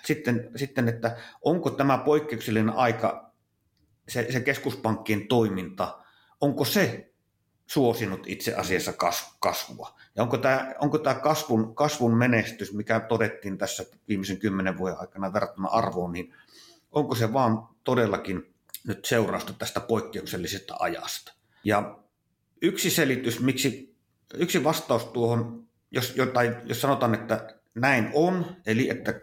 [0.06, 3.34] sitten, sitten, että onko tämä poikkeuksellinen aika,
[4.10, 6.00] se, se keskuspankkien toiminta,
[6.42, 7.14] onko se
[7.68, 8.94] suosinut itse asiassa
[9.40, 10.00] kasvua?
[10.16, 15.34] Ja onko tämä, onko tämä kasvun, kasvun menestys, mikä todettiin tässä viimeisen kymmenen vuoden aikana
[15.34, 16.34] verrattuna arvoon, niin
[16.92, 18.54] onko se vaan todellakin
[18.88, 21.34] nyt seurausta tästä poikkeuksellisesta ajasta?
[21.64, 22.00] Ja
[22.62, 23.96] yksi selitys, miksi,
[24.34, 29.22] yksi vastaus tuohon, jos, tai jos sanotaan, että näin on, eli että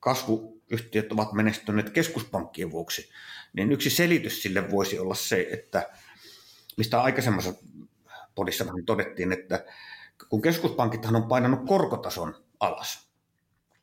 [0.00, 3.10] kasvuyhtiöt ovat menestyneet keskuspankkien vuoksi,
[3.52, 5.90] niin yksi selitys sille voisi olla se, että
[6.76, 7.54] mistä aikaisemmassa
[8.34, 9.64] podissa vähän todettiin, että
[10.28, 13.10] kun keskuspankithan on painanut korkotason alas,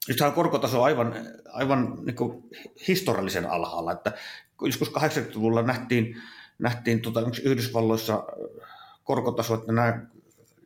[0.07, 1.13] Nythän on korkotaso aivan,
[1.53, 2.43] aivan niin
[2.87, 4.13] historiallisen alhaalla, että
[4.61, 6.21] joskus 80-luvulla nähtiin,
[6.59, 8.23] nähtiin tuota, Yhdysvalloissa
[9.03, 9.99] korkotaso, että nämä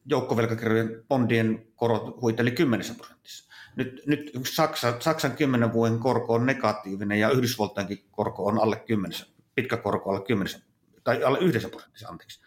[0.05, 3.50] joukkovelkakirjojen bondien korot huiteli 10 prosentissa.
[3.75, 9.19] Nyt, nyt Saksa, Saksan 10 vuoden korko on negatiivinen ja Yhdysvaltainkin korko on alle 10,
[9.55, 10.61] pitkä korko alle 10,
[11.03, 12.41] tai alle 1 prosentissa, anteeksi.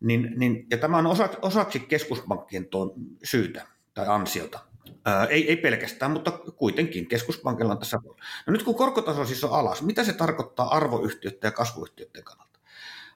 [0.00, 2.92] Niin, niin, ja tämä on osa, osaksi keskuspankkien tuon
[3.24, 4.58] syytä tai ansiota.
[5.04, 7.98] Ää, ei, ei pelkästään, mutta kuitenkin keskuspankilla on tässä.
[8.46, 12.58] No nyt kun korkotaso siis on alas, mitä se tarkoittaa arvoyhtiöiden ja kasvuyhtiöiden kannalta?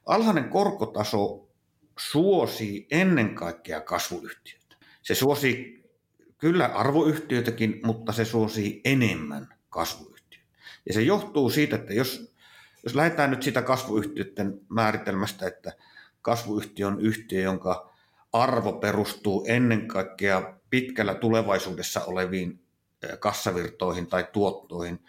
[0.06, 1.48] Alhainen korkotaso
[1.98, 4.76] suosii ennen kaikkea kasvuyhtiöitä.
[5.02, 5.81] Se suosii
[6.42, 10.48] kyllä arvoyhtiöitäkin, mutta se suosii enemmän kasvuyhtiöitä.
[10.86, 12.34] Ja se johtuu siitä, että jos,
[12.84, 15.72] jos lähdetään nyt siitä kasvuyhtiöiden määritelmästä, että
[16.22, 17.92] kasvuyhtiö on yhtiö, jonka
[18.32, 22.60] arvo perustuu ennen kaikkea pitkällä tulevaisuudessa oleviin
[23.18, 25.00] kassavirtoihin tai tuottoihin,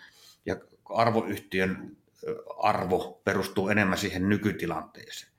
[0.46, 1.98] ja arvoyhtiön
[2.58, 5.34] arvo perustuu enemmän siihen nykytilanteeseen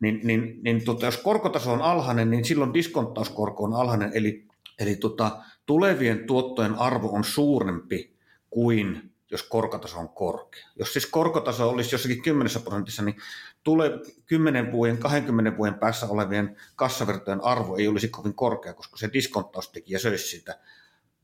[0.00, 4.46] niin, niin, niin tota, jos korkotaso on alhainen, niin silloin diskonttauskorko on alhainen, eli,
[4.78, 8.16] eli tota, tulevien tuottojen arvo on suurempi
[8.50, 10.68] kuin jos korkotaso on korkea.
[10.76, 13.16] Jos siis korkotaso olisi jossakin 10 prosentissa, niin
[13.62, 13.90] tulee
[14.26, 19.98] 10 vuoden, 20 vuoden päässä olevien kassavirtojen arvo ei olisi kovin korkea, koska se diskonttaustekijä
[19.98, 20.58] söisi sitä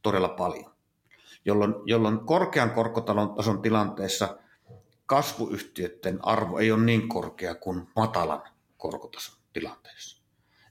[0.02, 0.72] todella paljon.
[1.44, 4.38] Jolloin, jolloin korkean korkotason tilanteessa
[5.06, 8.42] kasvuyhtiöiden arvo ei ole niin korkea kuin matalan
[8.76, 10.22] korkotason tilanteessa.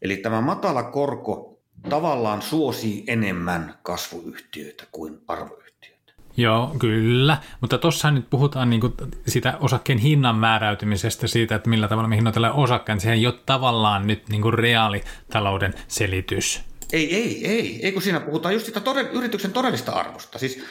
[0.02, 1.59] Eli tämä matala korko
[1.90, 6.14] tavallaan suosii enemmän kasvuyhtiöitä kuin arvoyhtiöitä.
[6.38, 7.38] Joo, kyllä.
[7.62, 8.94] Mutta tuossa nyt puhutaan niinku
[9.28, 13.00] sitä osakkeen hinnan määräytymisestä, siitä, että millä tavalla me hinnoitellaan osakkeen.
[13.00, 16.62] Sehän ei ole tavallaan nyt niinku reaalitalouden selitys.
[16.94, 17.80] Ei, ei, ei.
[17.86, 20.40] Ei kun siinä puhutaan just sitä todell- yrityksen todellista arvosta.
[20.40, 20.64] Siis,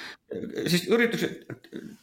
[0.66, 1.30] siis yrityksen,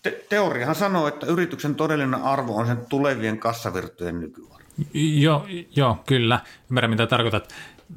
[0.04, 4.56] te- teoriahan sanoo, että yrityksen todellinen arvo on sen tulevien kassavirtojen nykyarvo.
[4.94, 6.40] Joo, joo, kyllä.
[6.70, 7.54] Ymmärrän, mitä tarkoitat.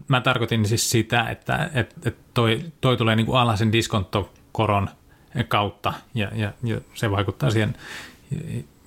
[0.08, 4.88] Mä tarkoitin siis sitä, että, että toi, toi tulee niin kuin alhaisen diskonttokoron
[5.48, 7.74] kautta ja, ja, ja se vaikuttaa siihen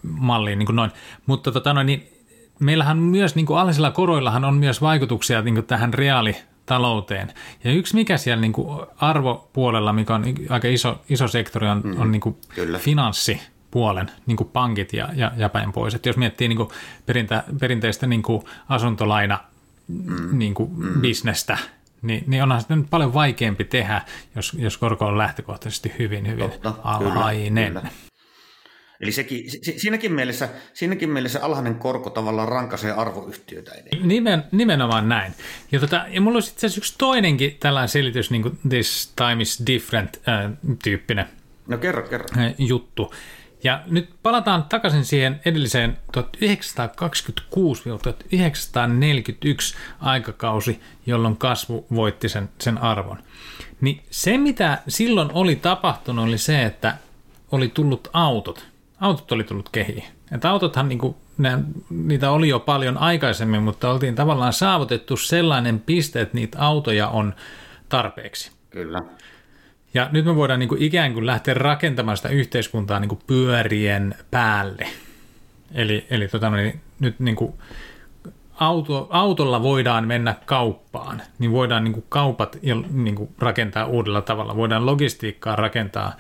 [0.04, 0.92] malliin niin kuin noin.
[1.26, 2.10] Mutta tota noin, niin
[2.60, 7.34] meillähän myös niin kuin alhaisilla koroillahan on myös vaikutuksia niin kuin tähän reaalitalouteen.
[7.64, 12.02] Ja yksi mikä siellä niin kuin arvopuolella, mikä on aika iso, iso sektori, on, mm,
[12.02, 12.38] on niin kuin
[12.78, 15.96] finanssi puolen, niin kuin pankit ja, ja, ja päin pois.
[15.96, 16.70] Et jos miettii niin kuin
[17.06, 19.40] perintä, perinteistä niin kuin asuntolaina
[19.92, 20.38] mm.
[20.38, 21.02] niin kuin mm.
[21.02, 21.58] bisnestä,
[22.02, 24.02] niin, niin onhan sitä nyt paljon vaikeampi tehdä,
[24.36, 27.68] jos, jos korko on lähtökohtaisesti hyvin, hyvin Totta, alhainen.
[27.68, 27.92] Kyllä, kyllä.
[29.02, 29.44] Eli sekin,
[29.78, 34.08] siinäkin, mielessä, siinäkin mielessä alhainen korko tavallaan rankaisee arvoyhtiöitä edelleen.
[34.08, 35.34] Nimen, nimenomaan näin.
[35.72, 39.64] Ja, tota, ja mulla olisi itse yksi toinenkin tällainen selitys, niin kuin this time is
[39.68, 40.52] different äh,
[40.84, 41.26] tyyppinen
[41.68, 42.26] no, kerro, kerro.
[42.38, 43.14] Äh, juttu.
[43.64, 46.22] Ja nyt palataan takaisin siihen edelliseen 1926-1941
[50.00, 53.18] aikakausi, jolloin kasvu voitti sen, sen arvon.
[53.82, 56.98] Niin se, mitä silloin oli tapahtunut, oli se, että
[57.52, 58.66] oli tullut autot.
[59.00, 60.04] Autot oli tullut kehiin.
[60.32, 61.58] Että autothan niinku, ne,
[61.90, 67.34] niitä oli jo paljon aikaisemmin, mutta oltiin tavallaan saavutettu sellainen piste, että niitä autoja on
[67.90, 68.52] tarpeeksi.
[68.70, 69.00] Kyllä.
[69.94, 74.16] Ja nyt me voidaan niin kuin ikään kuin lähteä rakentamaan sitä yhteiskuntaa niin kuin pyörien
[74.32, 74.88] päälle.
[75.74, 77.54] Eli, eli tota, niin, nyt niin kuin
[78.60, 82.58] auto, autolla voidaan mennä kauppaan, niin voidaan niin kuin kaupat
[82.92, 84.56] niin kuin rakentaa uudella tavalla.
[84.56, 86.18] Voidaan logistiikkaa rakentaa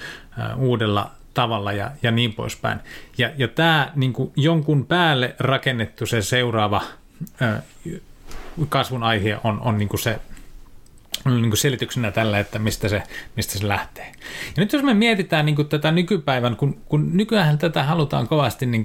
[0.56, 2.80] uh, uudella tavalla ja, ja niin poispäin.
[3.18, 6.82] Ja, ja tämä niin kuin jonkun päälle rakennettu se seuraava
[7.22, 8.00] uh,
[8.70, 10.20] kasvun aihe on, on niin kuin se
[11.26, 13.04] niin selityksenä tällä, että mistä se,
[13.36, 14.12] mistä se lähtee.
[14.46, 18.84] Ja nyt jos me mietitään niin tätä nykypäivän, kun, kun nykyään tätä halutaan kovasti niin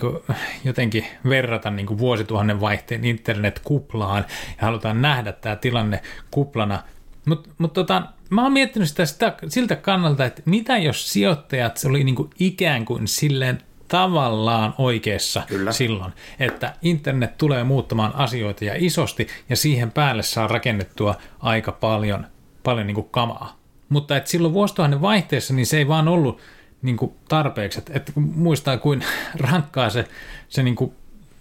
[0.65, 6.83] jotenkin verrata niin vuosituhannen vaihteen internet-kuplaan ja halutaan nähdä tämä tilanne kuplana,
[7.27, 12.05] mutta mut tota, mä oon miettinyt sitä, sitä siltä kannalta, että mitä jos sijoittajat oli
[12.05, 15.73] niin kuin ikään kuin silleen tavallaan oikeassa Kyllä.
[15.73, 22.27] silloin, että internet tulee muuttamaan asioita ja isosti, ja siihen päälle saa rakennettua aika paljon,
[22.63, 23.57] paljon niin kuin kamaa.
[23.89, 26.41] Mutta että silloin vuosituhannen vaihteessa niin se ei vaan ollut
[26.83, 27.79] niin kuin tarpeeksi.
[27.79, 29.05] Että, että muistaa, kuin
[29.51, 30.05] rankkaa se,
[30.49, 30.93] se niin kuin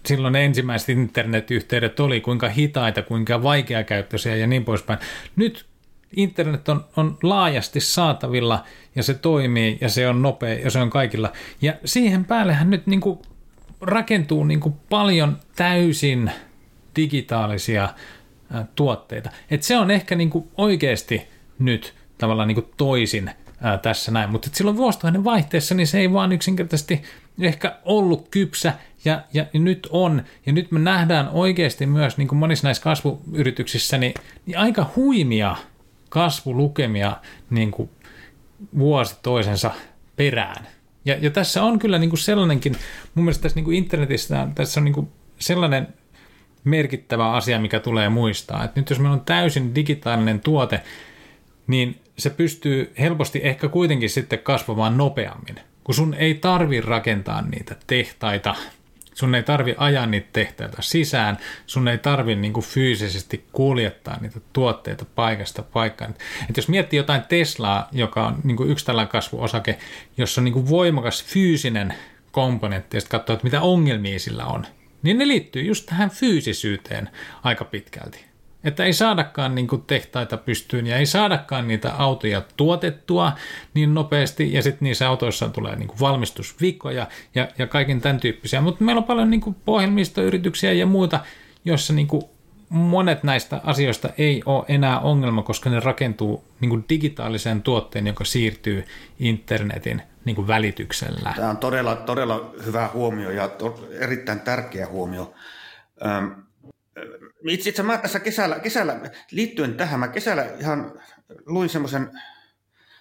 [0.06, 4.98] silloin ensimmäiset internetyhteydet oli, kuinka hitaita, kuinka vaikeakäyttöisiä ja niin poispäin.
[5.36, 5.66] Nyt
[6.16, 10.90] internet on, on laajasti saatavilla ja se toimii ja se on nopea ja se on
[10.90, 11.32] kaikilla.
[11.62, 13.18] Ja siihen päällehän nyt niin kuin
[13.80, 16.30] rakentuu niin kuin paljon täysin
[16.96, 17.88] digitaalisia
[18.52, 19.30] ää, tuotteita.
[19.50, 21.22] Et se on ehkä niin kuin oikeasti
[21.58, 26.12] nyt tavallaan niin kuin toisin ää, tässä näin, mutta silloin vuosituhannen vaihteessa niin se ei
[26.12, 27.02] vaan yksinkertaisesti
[27.40, 28.72] ehkä ollut kypsä
[29.04, 30.22] ja, ja, ja nyt on.
[30.46, 34.14] Ja nyt me nähdään oikeasti myös niin kuin monissa näissä kasvuyrityksissä niin,
[34.46, 35.56] niin aika huimia
[36.08, 37.16] kasvulukemia
[37.50, 37.90] niin kuin
[38.78, 39.70] vuosi toisensa
[40.16, 40.66] perään.
[41.04, 42.76] Ja, ja tässä on kyllä niin kuin sellainenkin,
[43.14, 45.88] mun mielestä tässä niin kuin internetissä tässä on niin kuin sellainen
[46.64, 48.64] merkittävä asia, mikä tulee muistaa.
[48.64, 50.82] Että nyt jos meillä on täysin digitaalinen tuote,
[51.66, 57.76] niin se pystyy helposti ehkä kuitenkin sitten kasvamaan nopeammin, kun sun ei tarvi rakentaa niitä
[57.86, 58.54] tehtaita,
[59.16, 64.40] Sun ei tarvi ajaa niitä tehtaita sisään, sun ei tarvi niin kuin fyysisesti kuljettaa niitä
[64.52, 66.14] tuotteita paikasta paikkaan.
[66.50, 69.78] Et jos miettii jotain Teslaa, joka on niin kuin yksi tällainen kasvuosake,
[70.16, 71.94] jossa on niin kuin voimakas fyysinen
[72.32, 74.66] komponentti, ja sitten katsoo, että mitä ongelmia sillä on,
[75.02, 77.08] niin ne liittyy just tähän fyysisyyteen
[77.42, 78.25] aika pitkälti.
[78.66, 83.32] Että ei saadakaan niin kuin tehtaita pystyyn ja ei saadakaan niitä autoja tuotettua
[83.74, 88.60] niin nopeasti ja sitten niissä autoissa tulee niin kuin valmistusviikkoja ja, ja kaiken tämän tyyppisiä.
[88.60, 91.20] Mutta meillä on paljon niin kuin pohjelmistoyrityksiä ja muita,
[91.64, 92.22] joissa niin kuin
[92.68, 98.24] monet näistä asioista ei ole enää ongelma, koska ne rakentuu niin kuin digitaaliseen tuotteen, joka
[98.24, 98.84] siirtyy
[99.18, 101.32] internetin niin kuin välityksellä.
[101.36, 105.34] Tämä on todella, todella hyvä huomio ja to, erittäin tärkeä huomio.
[106.06, 106.46] Öm,
[107.48, 111.00] itse asiassa mä tässä kesällä, kesällä, liittyen tähän, mä kesällä ihan
[111.46, 112.10] luin semmoisen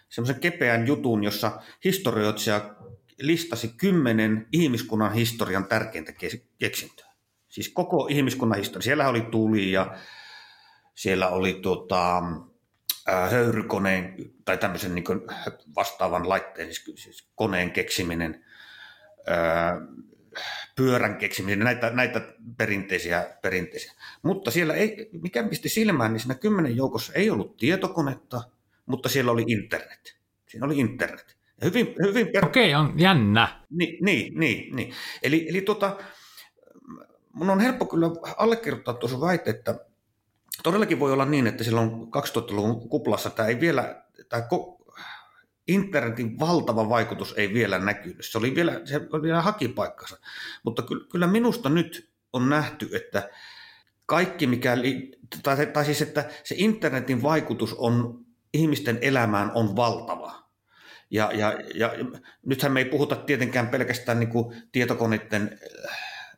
[0.10, 2.76] semmoisen kepeän jutun, jossa historioitsija
[3.22, 6.14] listasi kymmenen ihmiskunnan historian tärkeintä
[6.60, 7.06] keksintöä.
[7.50, 8.84] Siis koko ihmiskunnan historia.
[8.84, 9.98] Siellä oli tuli ja
[10.96, 12.24] siellä oli tuota,
[13.30, 15.06] höyrykoneen tai tämmöisen niin
[15.76, 18.46] vastaavan laitteen, siis, siis koneen keksiminen,
[20.76, 22.22] pyörän keksiminen, näitä, näitä
[22.58, 23.94] perinteisiä, perinteisiä.
[24.22, 28.42] Mutta siellä ei, mikä pisti silmään, niin siinä kymmenen joukossa ei ollut tietokonetta,
[28.86, 30.18] mutta siellä oli internet.
[30.48, 31.38] Siinä oli internet.
[31.62, 32.46] Ja hyvin, hyvin per...
[32.46, 33.62] Okei, on jännä.
[33.70, 34.76] Niin, niin, niin.
[34.76, 34.94] niin.
[35.24, 35.98] Eli, eli tota,
[37.34, 38.08] mun on helppo kyllä
[38.38, 39.80] allekirjoittaa tuossa väite, että
[40.64, 44.48] todellakin voi olla niin, että silloin 2000-luvun kuplassa tämä ei vielä, tämä
[45.68, 48.26] internetin valtava vaikutus ei vielä näkynyt.
[48.26, 50.18] Se oli vielä, se oli vielä hakipaikkansa.
[50.64, 53.30] Mutta kyllä minusta nyt on nähty, että
[54.06, 54.78] kaikki mikä,
[55.44, 60.46] tai, tai siis että se internetin vaikutus on ihmisten elämään on valtava.
[61.12, 61.94] Ja, ja, ja
[62.46, 64.30] nythän me ei puhuta tietenkään pelkästään niin
[64.72, 65.98] tietokoneiden äh,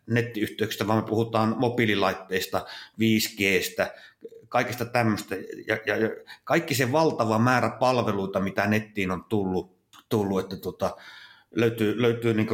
[0.10, 2.66] nettiyhteyksistä, vaan me puhutaan mobiililaitteista,
[3.00, 3.88] 5Gstä,
[4.50, 5.36] kaikesta tämmöistä.
[5.68, 6.10] Ja, ja, ja
[6.44, 9.78] kaikki se valtava määrä palveluita, mitä nettiin on tullut,
[10.10, 10.96] tullut että tota,
[11.56, 12.48] löytyy, löytyy niin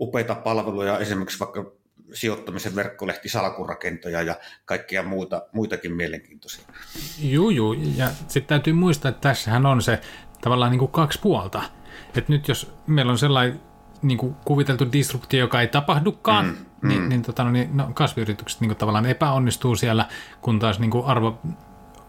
[0.00, 1.72] upeita palveluja, esimerkiksi vaikka
[2.12, 6.64] sijoittamisen verkkolehti, salkurakentoja ja kaikkia muuta, muitakin mielenkiintoisia.
[7.22, 7.72] Joo, joo.
[7.96, 10.00] Ja sitten täytyy muistaa, että tässähän on se
[10.40, 11.62] tavallaan niin kuin kaksi puolta.
[12.16, 13.60] Että nyt jos meillä on sellainen
[14.02, 16.88] niin kuin kuviteltu disruptio, joka ei tapahdukaan, mm, mm.
[16.88, 20.06] niin, niin, tota, no, niin no, kasvuyritykset niin kuin tavallaan epäonnistuu siellä,
[20.40, 21.38] kun taas niin kuin arvo,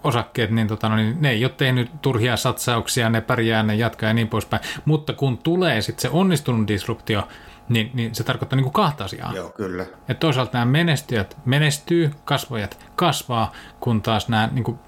[0.03, 4.09] osakkeet, niin, tota, no, niin ne ei ole tehnyt turhia satsauksia, ne pärjää, ne jatkaa
[4.09, 4.63] ja niin poispäin.
[4.85, 7.27] Mutta kun tulee sitten se onnistunut disruptio,
[7.69, 9.33] niin, niin se tarkoittaa niin kuin kahta asiaa.
[9.35, 9.85] Joo, kyllä.
[10.09, 14.79] Et toisaalta nämä menestyjät menestyy, kasvajat kasvaa, kun taas nämä niin kuin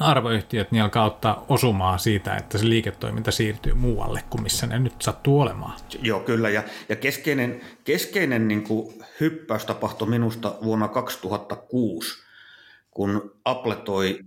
[0.00, 5.02] arvoyhtiöt niin alkaa ottaa osumaa siitä, että se liiketoiminta siirtyy muualle kuin missä ne nyt
[5.02, 5.78] sattuu olemaan.
[6.02, 6.50] Joo, kyllä.
[6.50, 12.22] Ja, ja keskeinen, keskeinen niin kuin hyppäys tapahtui minusta vuonna 2006,
[12.90, 14.20] kun Apple toi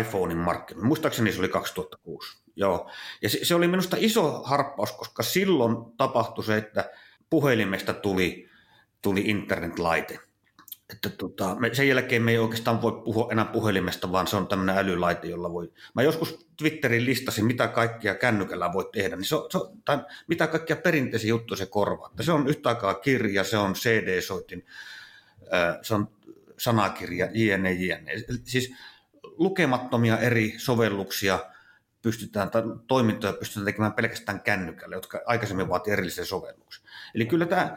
[0.00, 0.88] iPhonein markkinoille.
[0.88, 2.38] Muistaakseni se oli 2006.
[2.56, 2.90] Joo.
[3.22, 6.90] Ja se, se oli minusta iso harppaus, koska silloin tapahtui se, että
[7.30, 8.48] puhelimesta tuli,
[9.02, 10.18] tuli internetlaite
[10.92, 14.46] että tota, me, sen jälkeen me ei oikeastaan voi puhua enää puhelimesta, vaan se on
[14.46, 15.72] tämmöinen älylaite, jolla voi...
[15.94, 20.76] Mä joskus Twitterin listasin, mitä kaikkia kännykällä voi tehdä, niin se se tai mitä kaikkia
[20.76, 22.08] perinteisiä juttuja se korvaa.
[22.10, 24.66] Että se on yhtä aikaa kirja, se on CD-soitin,
[25.82, 26.08] se on
[26.58, 28.12] sanakirja, jne, jne.
[28.44, 28.74] Siis
[29.22, 31.38] lukemattomia eri sovelluksia
[32.02, 36.84] pystytään, tai toimintoja pystytään tekemään pelkästään kännykällä, jotka aikaisemmin vaati erillisen sovelluksen.
[37.14, 37.76] Eli kyllä tämä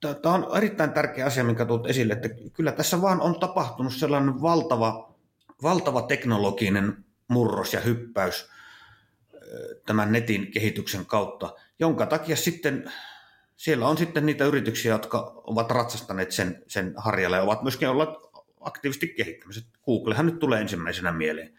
[0.00, 4.42] Tämä on erittäin tärkeä asia, minkä tuot esille, että kyllä tässä vaan on tapahtunut sellainen
[4.42, 5.14] valtava,
[5.62, 8.50] valtava teknologinen murros ja hyppäys
[9.86, 12.92] tämän netin kehityksen kautta, jonka takia sitten
[13.56, 18.10] siellä on sitten niitä yrityksiä, jotka ovat ratsastaneet sen, sen harjalle ja ovat myöskin olleet
[18.60, 19.62] aktiivisesti kehittämässä.
[19.84, 21.52] Googlehan nyt tulee ensimmäisenä mieleen.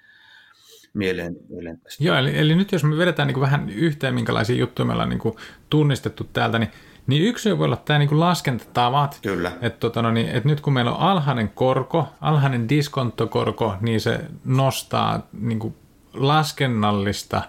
[0.93, 2.03] mieleen, mieleen tästä.
[2.03, 5.21] Joo, eli, eli nyt jos me vedetään niin vähän yhteen, minkälaisia juttuja me ollaan niin
[5.69, 6.71] tunnistettu täältä, niin
[7.07, 9.19] niin yksi voi olla tämä niin laskentatavat.
[9.21, 9.51] Kyllä.
[9.61, 14.19] Että tota, no niin, et nyt kun meillä on alhainen korko, alhainen diskonttokorko, niin se
[14.45, 15.75] nostaa niin kuin
[16.13, 17.41] laskennallista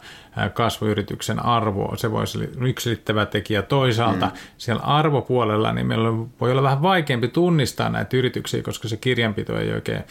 [0.55, 1.97] kasvuyrityksen arvoa.
[1.97, 3.63] Se voisi olla yksi selittävä tekijä.
[3.63, 4.33] Toisaalta mm.
[4.59, 6.09] siellä arvopuolella niin meillä
[6.41, 10.05] voi olla vähän vaikeampi tunnistaa näitä yrityksiä, koska se kirjanpito ei oikein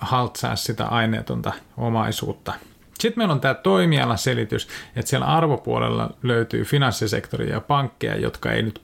[0.00, 2.52] haltsaa sitä aineetonta omaisuutta.
[3.00, 8.82] Sitten meillä on tämä toimialaselitys, että siellä arvopuolella löytyy finanssisektoria ja pankkeja, jotka ei nyt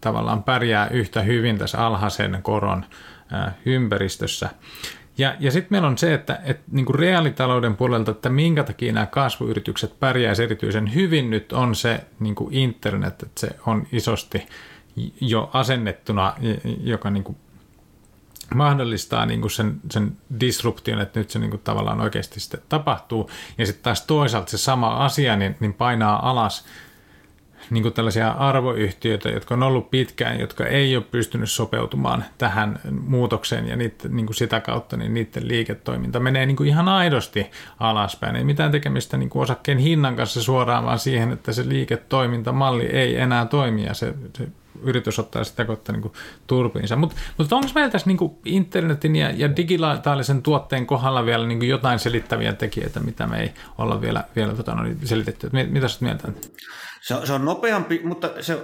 [0.00, 2.84] tavallaan pärjää yhtä hyvin tässä alhaisen koron
[3.66, 4.50] ympäristössä.
[5.18, 8.92] Ja, ja sitten meillä on se, että, että niin kuin reaalitalouden puolelta, että minkä takia
[8.92, 14.46] nämä kasvuyritykset pärjäisivät erityisen hyvin nyt on se niin kuin internet, että se on isosti
[15.20, 16.34] jo asennettuna,
[16.82, 17.36] joka niin kuin
[18.54, 23.30] mahdollistaa niin kuin sen, sen disruption, että nyt se niin kuin tavallaan oikeasti sitten tapahtuu.
[23.58, 26.64] Ja sitten taas toisaalta se sama asia niin, niin painaa alas
[27.70, 33.68] niin kuin tällaisia arvoyhtiöitä, jotka on ollut pitkään, jotka ei ole pystynyt sopeutumaan tähän muutokseen
[33.68, 38.36] ja niitä, niin kuin sitä kautta niin niiden liiketoiminta menee niin kuin ihan aidosti alaspäin.
[38.36, 43.16] Ei mitään tekemistä niin kuin osakkeen hinnan kanssa suoraan, vaan siihen, että se liiketoimintamalli ei
[43.16, 44.48] enää toimi ja se, se
[44.82, 46.12] yritys ottaa sitä kautta niin
[46.46, 46.96] turpiinsa.
[46.96, 51.98] Mutta mut onko meillä tässä niin internetin ja, ja digitaalisen tuotteen kohdalla vielä niin jotain
[51.98, 55.50] selittäviä tekijöitä, mitä me ei olla vielä, vielä tota, no, selitetty?
[55.70, 56.28] Mitä sä mieltä?
[57.00, 58.58] Se se on nopeampi, mutta se,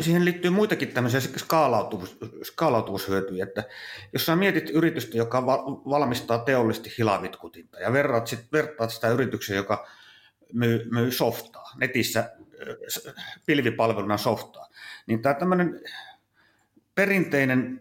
[0.00, 3.44] siihen liittyy muitakin tämmöisiä skaalautuvuus, skaalautuvuushyötyjä.
[3.44, 3.64] Että
[4.12, 5.46] jos sä mietit yritystä, joka
[5.90, 9.86] valmistaa teollisesti hilavitkutinta ja verraat, sit, vertaat sitä yritykseen, joka
[10.52, 12.32] myy, myy softaa, netissä
[13.46, 14.68] pilvipalveluna softaa,
[15.06, 15.80] niin tämä tämmöinen
[16.94, 17.80] perinteinen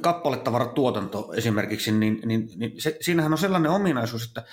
[0.00, 4.44] kappalettavaratuotanto esimerkiksi, niin, niin, niin se, siinähän on sellainen ominaisuus, että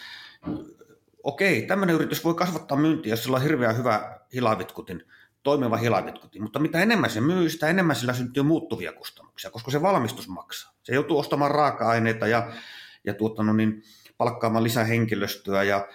[1.23, 5.03] okei, tämmöinen yritys voi kasvattaa myyntiä, jos sillä on hirveän hyvä hilavitkutin,
[5.43, 9.81] toimiva hilavitkutin, mutta mitä enemmän se myy, sitä enemmän sillä syntyy muuttuvia kustannuksia, koska se
[9.81, 10.73] valmistus maksaa.
[10.83, 12.51] Se joutuu ostamaan raaka-aineita ja,
[13.03, 13.83] ja tuottanut niin,
[14.17, 15.87] palkkaamaan lisää henkilöstöä ja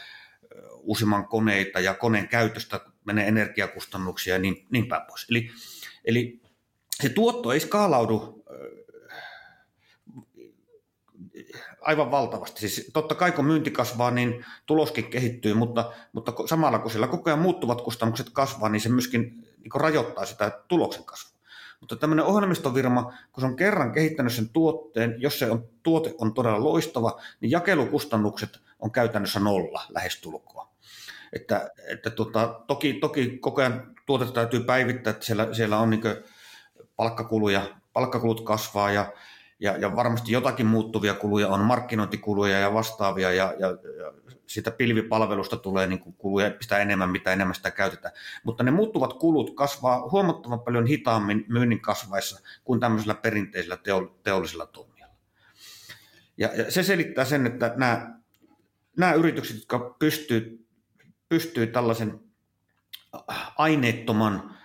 [0.87, 5.27] uusimaan koneita ja koneen käytöstä menee energiakustannuksia ja niin, niin päin pois.
[5.31, 5.51] Eli,
[6.05, 6.41] eli
[7.01, 8.45] se tuotto ei skaalaudu
[11.81, 12.61] aivan valtavasti.
[12.61, 17.31] Siis totta kai kun myynti kasvaa, niin tuloskin kehittyy, mutta, mutta samalla kun siellä koko
[17.31, 19.23] ajan muuttuvat kustannukset kasvaa, niin se myöskin
[19.59, 21.37] niin rajoittaa sitä tuloksen kasvua.
[21.81, 26.35] Mutta tämmöinen ohjelmistovirma, kun se on kerran kehittänyt sen tuotteen, jos se on, tuote on
[26.35, 30.69] todella loistava, niin jakelukustannukset on käytännössä nolla lähestulkoon.
[31.33, 36.03] Että, että tota, toki, toki koko ajan tuotetta täytyy päivittää, että siellä, siellä on niin
[36.97, 39.13] palkkakuluja, palkkakulut kasvaa ja,
[39.61, 44.13] ja, ja varmasti jotakin muuttuvia kuluja on, markkinointikuluja ja vastaavia ja, ja, ja
[44.47, 48.15] siitä pilvipalvelusta tulee niin kuluja sitä enemmän, mitä enemmän sitä käytetään.
[48.45, 53.79] Mutta ne muuttuvat kulut kasvaa huomattavan paljon hitaammin myynnin kasvaessa kuin tämmöisellä perinteisellä
[54.23, 55.15] teollisella toimijalla.
[56.39, 58.19] Ja, ja se selittää sen, että nämä,
[58.97, 60.66] nämä yritykset, jotka pystyvät
[61.29, 62.21] pystyy tällaisen
[63.59, 64.57] aineettoman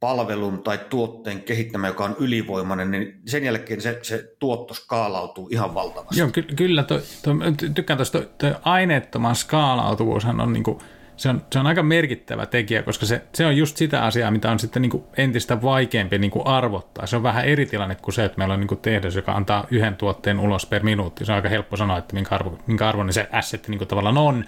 [0.00, 5.74] palvelun tai tuotteen kehittämä, joka on ylivoimainen, niin sen jälkeen se, se tuotto skaalautuu ihan
[5.74, 6.18] valtavasti.
[6.18, 6.82] Joo, ky- kyllä.
[6.82, 7.34] Toi, toi,
[7.74, 8.18] tykkään tuosta,
[8.62, 10.78] aineettoman skaalautuvuushan on niin kuin–
[11.16, 14.50] se on, se on aika merkittävä tekijä, koska se, se on just sitä asiaa, mitä
[14.50, 17.06] on sitten niin kuin entistä vaikeampi niin kuin arvottaa.
[17.06, 19.66] Se on vähän eri tilanne kuin se, että meillä on niin kuin tehdas, joka antaa
[19.70, 21.24] yhden tuotteen ulos per minuutti.
[21.24, 24.18] Se on aika helppo sanoa, että minkä, arvo, minkä arvoinen se asset niin kuin tavallaan
[24.18, 24.44] on,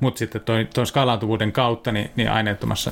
[0.00, 0.42] mutta sitten
[0.74, 2.90] tuon skaalautuvuuden kautta niin, niin aineettomassa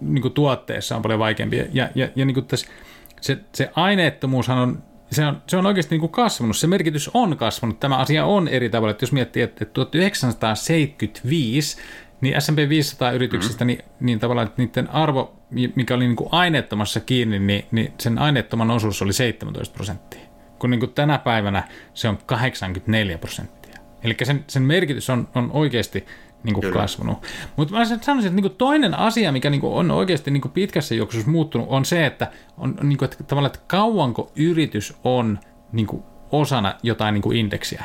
[0.00, 1.56] niin kuin tuotteessa on paljon vaikeampi.
[1.72, 2.66] Ja, ja, ja niin kuin tässä,
[3.20, 7.36] se, se aineettomuushan on se on, se on oikeasti niin kuin kasvanut, se merkitys on
[7.36, 11.76] kasvanut, tämä asia on eri tavalla, että jos miettii, että 1975
[12.20, 13.66] niin S&P 500 yrityksistä, mm.
[13.66, 15.34] niin, niin tavallaan että niiden arvo,
[15.74, 20.20] mikä oli niin kuin aineettomassa kiinni, niin, niin sen aineettoman osuus oli 17 prosenttia.
[20.58, 23.76] Kun niin kuin tänä päivänä se on 84 prosenttia.
[24.02, 26.06] Eli sen, sen merkitys on, on oikeasti
[26.42, 27.26] niin kuin kasvanut.
[27.56, 30.52] Mutta mä sanoisin, että niin kuin toinen asia, mikä niin kuin on oikeasti niin kuin
[30.52, 35.38] pitkässä juoksussa muuttunut, on se, että, on, niin kuin, että, tavallaan, että kauanko yritys on
[35.72, 36.02] niin kuin
[36.32, 37.84] osana jotain niin kuin indeksiä.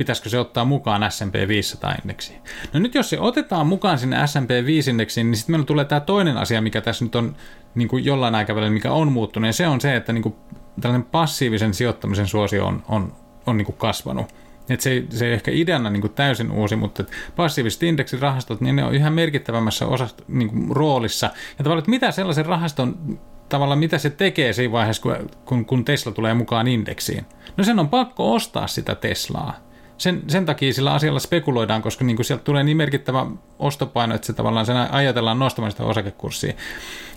[0.00, 2.38] pitäisikö se ottaa mukaan S&P 500-indeksiin.
[2.72, 6.36] No nyt jos se otetaan mukaan sinne S&P 5-indeksiin, niin sitten meillä tulee tämä toinen
[6.36, 7.36] asia, mikä tässä nyt on
[7.74, 10.34] niin kuin jollain aikavälillä, mikä on muuttunut, ja se on se, että niin kuin
[10.80, 13.12] tällainen passiivisen sijoittamisen suosio on, on,
[13.46, 14.34] on niin kuin kasvanut.
[14.68, 17.04] Et se, se ei ehkä ideana niin kuin täysin uusi, mutta
[17.36, 21.26] passiiviset indeksirahastot, niin ne on yhä merkittävämmässä osasta, niin kuin roolissa.
[21.26, 25.02] Ja tavallaan, että mitä sellaisen rahaston tavallaan mitä se tekee siinä vaiheessa,
[25.44, 27.26] kun, kun Tesla tulee mukaan indeksiin?
[27.56, 29.69] No sen on pakko ostaa sitä Teslaa
[30.00, 33.26] sen, sen takia sillä asialla spekuloidaan, koska niin kuin sieltä tulee niin merkittävä
[33.58, 36.52] ostopaino, että se tavallaan sen ajatellaan nostamaan sitä osakekurssia.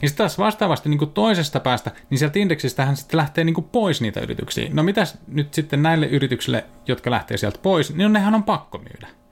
[0.02, 3.68] Ja sitten taas vastaavasti niin kuin toisesta päästä, niin sieltä indeksistähän sitten lähtee niin kuin
[3.72, 4.70] pois niitä yrityksiä.
[4.74, 9.23] No mitäs nyt sitten näille yrityksille, jotka lähtee sieltä pois, niin nehän on pakko myydä.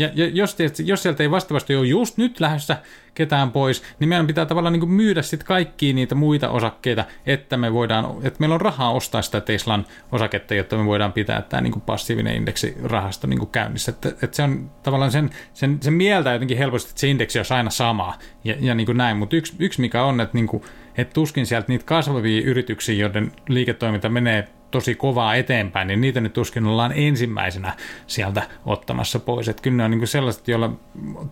[0.00, 2.76] Ja, ja jos, jos sieltä ei vastaavasti ole just nyt lähdössä
[3.14, 7.72] ketään pois, niin meidän pitää tavallaan niin myydä sitten kaikkia niitä muita osakkeita, että, me
[7.72, 11.80] voidaan, että meillä on rahaa ostaa sitä Teslan osaketta, jotta me voidaan pitää tämä niin
[11.80, 13.90] passiivinen indeksirahasto niin kuin käynnissä.
[13.90, 17.44] Että, että se on tavallaan sen, sen, sen mieltä jotenkin helposti, että se indeksi on
[17.50, 20.62] aina sama ja, ja niin näin, mutta yksi, yksi mikä on, että, niin kuin,
[20.96, 26.32] että tuskin sieltä niitä kasvavia yrityksiä, joiden liiketoiminta menee tosi kovaa eteenpäin, niin niitä nyt
[26.32, 27.72] tuskin ollaan ensimmäisenä
[28.06, 29.48] sieltä ottamassa pois.
[29.48, 30.72] Että kyllä ne on niin sellaiset, joilla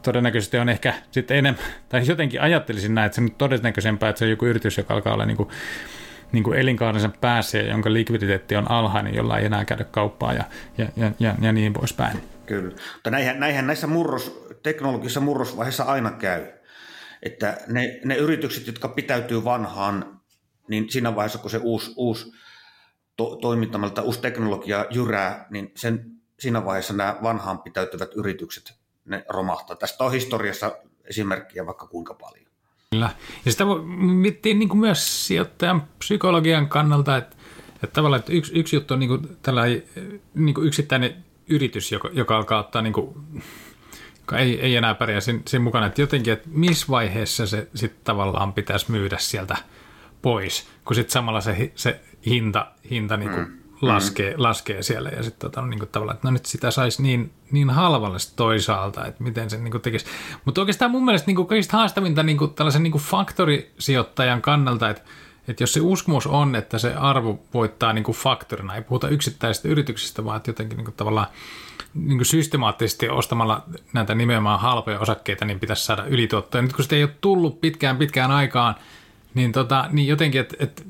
[0.02, 4.24] todennäköisesti on ehkä sitten enemmän, tai jotenkin ajattelisin näin, että se nyt todennäköisempää, että se
[4.24, 5.48] on joku yritys, joka alkaa olla niin kuin,
[6.32, 10.44] niin kuin elinkaarensa päässä, jonka likviditeetti on alhainen, jolla ei enää käydä kauppaa ja,
[10.78, 12.18] ja, ja, ja, ja niin poispäin.
[12.46, 16.46] Kyllä, mutta näinhän, näinhän näissä murros, teknologisissa murrosvaiheissa aina käy,
[17.22, 20.20] että ne, ne yritykset, jotka pitäytyy vanhaan,
[20.68, 22.32] niin siinä vaiheessa, kun se uusi, uusi
[23.16, 29.76] to, toimittamalta uusi teknologia jyrää, niin sen, siinä vaiheessa nämä vanhaan pitäytyvät yritykset, ne romahtaa.
[29.76, 30.72] Tästä on historiassa
[31.04, 32.46] esimerkkiä vaikka kuinka paljon.
[32.90, 33.10] Kyllä.
[33.44, 37.36] Ja sitä voi miettiä niin kuin myös sijoittajan psykologian kannalta, että,
[37.74, 39.82] että tavallaan että yksi, yksi juttu on niin kuin tällainen
[40.34, 43.14] niin kuin yksittäinen yritys, joka, joka alkaa ottaa niin kuin,
[44.36, 48.52] ei, ei enää pärjää sen, sen mukana, että jotenkin, että missä vaiheessa se sitten tavallaan
[48.52, 49.56] pitäisi myydä sieltä
[50.22, 53.58] pois, kun sitten samalla se, se hinta, hinta niin kuin mm.
[53.80, 54.42] laskee, mm.
[54.42, 57.70] laskee siellä ja sitten tota, niin kuin tavallaan, että no nyt sitä saisi niin, niin
[57.70, 60.06] halvalle toisaalta, että miten se niin kuin tekisi.
[60.44, 64.90] Mutta oikeastaan mun mielestä niin kuin kaikista haastavinta niin kuin tällaisen niin kuin faktorisijoittajan kannalta,
[64.90, 65.02] että
[65.48, 69.68] että jos se uskomus on, että se arvo voittaa niin kuin faktorina, ei puhuta yksittäisistä
[69.68, 71.26] yrityksistä, vaan että jotenkin niin kuin tavallaan
[71.94, 76.62] niin kuin systemaattisesti ostamalla näitä nimenomaan halpoja osakkeita, niin pitäisi saada ylituottoja.
[76.62, 78.74] Nyt kun sitä ei ole tullut pitkään pitkään aikaan,
[79.34, 80.86] niin, tota, niin jotenkin, että et,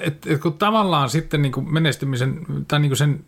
[0.00, 3.24] et, et, kun tavallaan sitten niin kuin menestymisen, tai niin kuin sen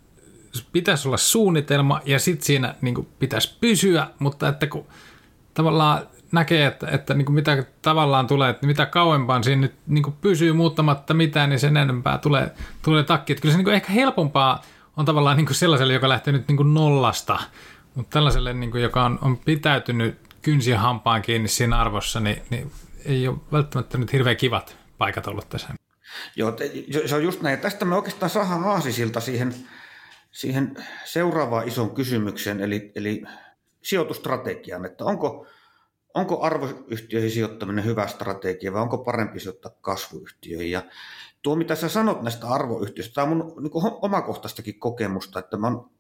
[0.73, 4.87] pitäisi olla suunnitelma ja sitten siinä niin kuin pitäisi pysyä, mutta että kun
[5.55, 10.03] tavallaan näkee, että, että niin kuin mitä tavallaan tulee, että mitä kauempaan siinä nyt niin
[10.03, 12.51] kuin pysyy muuttamatta mitään, niin sen enempää tulee,
[12.83, 13.33] tulee takki.
[13.33, 14.63] Että kyllä se niin kuin ehkä helpompaa
[14.97, 17.41] on tavallaan niin kuin sellaiselle, joka lähtee nyt niin kuin nollasta,
[17.95, 22.73] mutta tällaiselle, niin kuin, joka on, on pitäytynyt kynsi hampaan kiinni siinä arvossa, niin, niin
[23.05, 25.69] ei ole välttämättä nyt hirveän kivat paikat ollut tässä.
[26.37, 26.57] Joo,
[27.07, 27.59] se on just näin.
[27.59, 29.55] Tästä me oikeastaan saadaan aasisilta siihen,
[30.31, 33.23] siihen seuraavaan isoon kysymykseen, eli, eli
[33.83, 35.47] sijoitustrategiaan, että onko,
[36.15, 40.71] onko arvoyhtiöihin sijoittaminen hyvä strategia vai onko parempi sijoittaa kasvuyhtiöihin.
[40.71, 40.83] Ja
[41.43, 45.91] tuo, mitä sä sanot näistä arvoyhtiöistä, tämä on mun niin omakohtaistakin kokemusta, että mä oon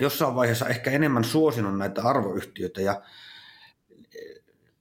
[0.00, 3.02] jossain vaiheessa ehkä enemmän suosinut näitä arvoyhtiöitä ja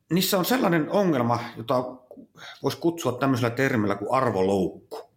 [0.09, 1.83] niissä on sellainen ongelma, jota
[2.63, 5.09] voisi kutsua tämmöisellä termillä kuin arvoloukku.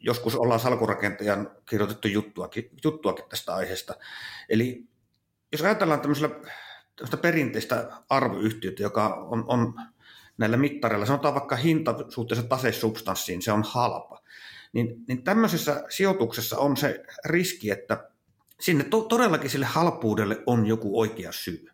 [0.00, 3.94] Joskus ollaan salkurakentajan kirjoitettu juttuakin, juttuakin tästä aiheesta.
[4.48, 4.84] Eli
[5.52, 6.34] jos ajatellaan tämmöisellä
[7.22, 9.74] perinteistä arvoyhtiötä, joka on, on
[10.38, 14.22] näillä mittareilla, sanotaan vaikka hinta suhteessa tasesubstanssiin, se on halpa,
[14.72, 18.10] niin, niin tämmöisessä sijoituksessa on se riski, että
[18.60, 21.66] sinne to, todellakin sille halpuudelle on joku oikea syy.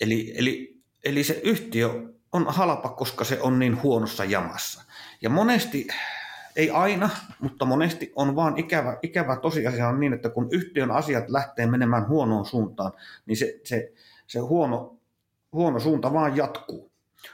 [0.00, 1.90] Eli, eli, eli se yhtiö
[2.32, 4.84] on halpa, koska se on niin huonossa jamassa.
[5.22, 5.86] Ja monesti,
[6.56, 11.28] ei aina, mutta monesti on vaan ikävä, ikävä tosiasia on niin, että kun yhtiön asiat
[11.28, 12.92] lähtee menemään huonoon suuntaan,
[13.26, 13.92] niin se, se,
[14.26, 14.98] se huono,
[15.52, 16.92] huono suunta vaan jatkuu.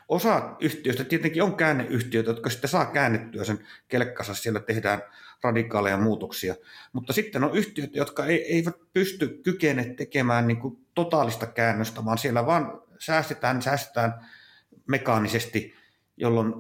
[0.09, 3.59] Osa yhtiöistä tietenkin on käänneyhtiöitä, jotka sitten saa käännettyä sen
[3.89, 5.03] kelkkansa, siellä tehdään
[5.43, 6.55] radikaaleja muutoksia.
[6.93, 12.47] Mutta sitten on yhtiöitä, jotka eivät pysty kykene tekemään niin kuin totaalista käännöstä, vaan siellä
[12.47, 14.15] vaan säästetään, säästetään
[14.87, 15.75] mekaanisesti,
[16.17, 16.55] jolloin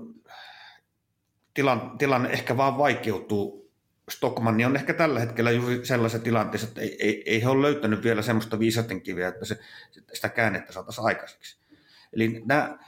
[1.54, 3.60] tilanne, tilanne ehkä vaan vaikeutuu.
[4.10, 8.04] Stockmanni on ehkä tällä hetkellä juuri sellaisessa tilanteessa, että ei, ei, ei he ole löytänyt
[8.04, 9.58] vielä semmoista viisasten kiveä, että se,
[10.12, 11.60] sitä käännettä saataisiin aikaiseksi.
[12.12, 12.78] Eli nämä,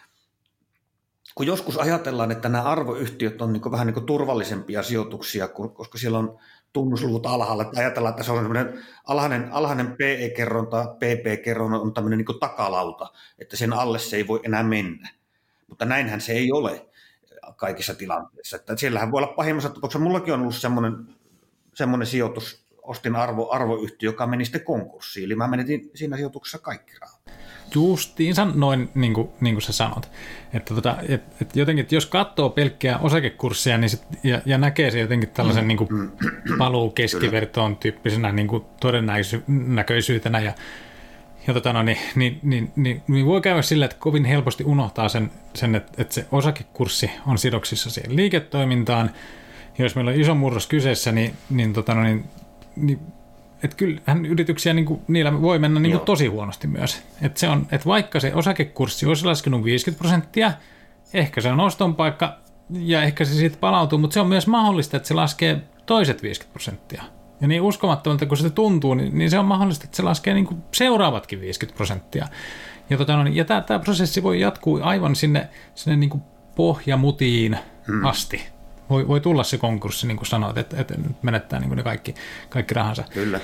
[1.35, 6.39] kun joskus ajatellaan, että nämä arvoyhtiöt on niin vähän niin turvallisempia sijoituksia, koska siellä on
[6.73, 12.41] tunnusluvut alhaalla, että ajatellaan, että se on semmoinen alhainen, alhainen PE-kerronta, PP-kerronta on tämmöinen niin
[12.41, 15.09] takalauta, että sen alle se ei voi enää mennä.
[15.67, 16.92] Mutta näinhän se ei ole
[17.63, 18.57] kaikissa tilanteissa.
[18.57, 20.93] Että siellähän voi olla pahimmassa tapauksessa, mullakin on ollut semmoinen,
[21.75, 26.93] semmoinen sijoitus, ostin arvo, arvoyhtiö, joka meni sitten konkurssiin, eli mä menetin siinä sijoituksessa kaikki
[27.01, 27.23] rahat
[27.75, 30.11] justiinsa noin niin kuin, niin kuin sä sanot.
[30.53, 34.91] Että tota, et, et jotenkin, että jos katsoo pelkkää osakekurssia niin sit, ja, ja näkee
[34.91, 35.69] se jotenkin tällaisen mm.
[35.69, 36.13] niin kuin,
[36.59, 40.53] paluu keskivertoon tyyppisenä niin kuin todennäköisyytenä ja,
[41.47, 45.09] ja tota, no, niin, niin, niin, niin, niin, voi käydä sillä, että kovin helposti unohtaa
[45.09, 49.11] sen, sen että, että se osakekurssi on sidoksissa siihen liiketoimintaan.
[49.79, 52.25] Ja jos meillä on iso murros kyseessä, niin, niin, tota, no, niin,
[52.77, 52.99] niin
[53.63, 57.03] että kyllähän yrityksiä, niin kuin, niillä voi mennä niin kuin tosi huonosti myös.
[57.23, 60.53] Että se on, että vaikka se osakekurssi olisi laskenut 50 prosenttia,
[61.15, 62.39] ehkä se on oston paikka
[62.71, 66.53] ja ehkä se siitä palautuu, mutta se on myös mahdollista, että se laskee toiset 50
[66.53, 67.03] prosenttia.
[67.43, 70.47] Ja niin uskomattomalta kun se tuntuu, niin, niin se on mahdollista, että se laskee niin
[70.47, 72.29] kuin seuraavatkin 50 prosenttia.
[72.91, 76.23] Ja, tota, no, ja tämä, tämä prosessi voi jatkuu aivan sinne, sinne niin kuin
[76.55, 78.05] pohjamutiin hmm.
[78.05, 78.53] asti
[78.93, 82.15] voi, voi tulla se konkurssi, niin kuin sanoit, että, että menettää niin kuin ne kaikki,
[82.49, 83.05] kaikki rahansa.
[83.15, 83.41] Kyllä,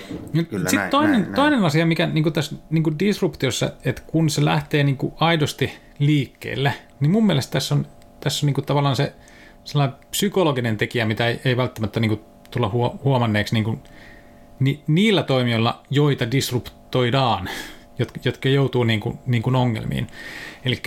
[0.51, 4.03] kyllä Sitten näin, toinen, näin, toinen asia, mikä niin kuin tässä niin kuin disruptiossa, että
[4.07, 7.86] kun se lähtee niin kuin aidosti liikkeelle, niin mun mielestä tässä on,
[8.20, 9.12] tässä on niin kuin tavallaan se
[9.64, 12.20] sellainen psykologinen tekijä, mitä ei, ei välttämättä niin kuin
[12.51, 12.70] tulla
[13.05, 13.80] huomanneeksi niin kuin,
[14.61, 17.49] ni, niillä toimijoilla, joita disruptoidaan,
[17.99, 20.07] jotka, jotka joutuu niin kuin, niin kuin ongelmiin.
[20.64, 20.82] Eli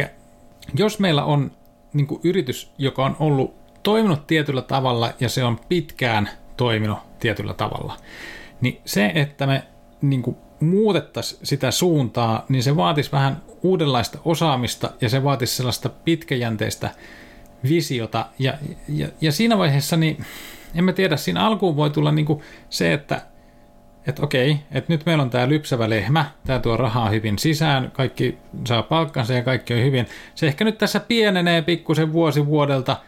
[0.74, 1.52] jos meillä on
[1.94, 7.54] niin kuin yritys, joka on ollut toiminut tietyllä tavalla ja se on pitkään toiminut tietyllä
[7.54, 7.98] tavalla,
[8.62, 9.64] niin se, että me
[10.02, 15.90] niin kuin muutettaisiin sitä suuntaa, niin se vaatisi vähän uudenlaista osaamista ja se vaatisi sellaista
[15.90, 16.92] pitkäjänteistä
[17.70, 18.26] visiota.
[18.40, 18.54] Ja,
[18.90, 20.26] ja, ja siinä vaiheessa, niin
[20.76, 23.22] en mä tiedä, siinä alkuun voi tulla niin kuin se, että
[24.08, 28.38] että okei, että nyt meillä on tämä lypsävä lehmä, tämä tuo rahaa hyvin sisään, kaikki
[28.68, 30.08] saa palkkansa ja kaikki on hyvin.
[30.36, 32.98] Se ehkä nyt tässä pienenee pikkusen vuosi vuodelta–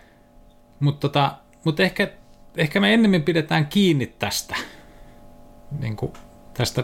[0.83, 1.31] mutta tota,
[1.63, 2.11] mut ehkä,
[2.57, 4.55] ehkä me ennemmin pidetään kiinni tästä,
[5.79, 6.13] niin kuin
[6.53, 6.83] tästä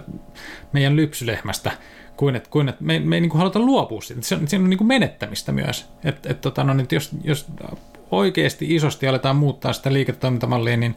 [0.73, 1.71] meidän lypsylehmästä,
[2.17, 4.21] kuin että, kuin että me, me ei niin kuin haluta luopua siitä.
[4.21, 5.89] Se on, siinä on niin kuin menettämistä myös.
[6.03, 7.47] Et, et, tota, no, niin, jos, jos
[8.11, 10.95] oikeasti isosti aletaan muuttaa sitä liiketoimintamallia, niin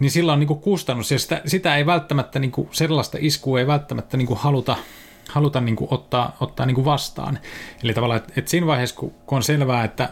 [0.00, 3.58] niin sillä on niin kuin kustannus, ja sitä, sitä ei välttämättä, niin kuin, sellaista iskua
[3.58, 4.76] ei välttämättä niin kuin haluta,
[5.28, 7.38] haluta niin kuin ottaa, ottaa niin kuin vastaan.
[7.82, 10.08] Eli tavallaan, että, että siinä vaiheessa, kun on selvää, että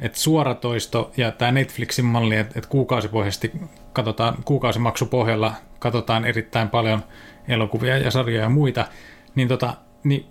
[0.00, 3.52] että suoratoisto ja tämä Netflixin malli, että, että kuukausipohjaisesti
[3.92, 7.04] katsotaan, kuukausimaksupohjalla katsotaan erittäin paljon
[7.48, 8.86] elokuvia ja sarjoja ja muita,
[9.34, 9.74] niin, tota,
[10.04, 10.26] niin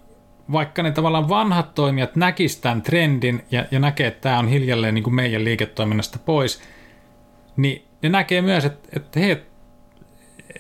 [0.52, 4.94] vaikka ne tavallaan vanhat toimijat näkisivät tämän trendin ja, ja näkee, että tämä on hiljalleen
[4.94, 6.62] niin kuin meidän liiketoiminnasta pois,
[7.58, 9.38] niin ne näkee myös, että, että hei,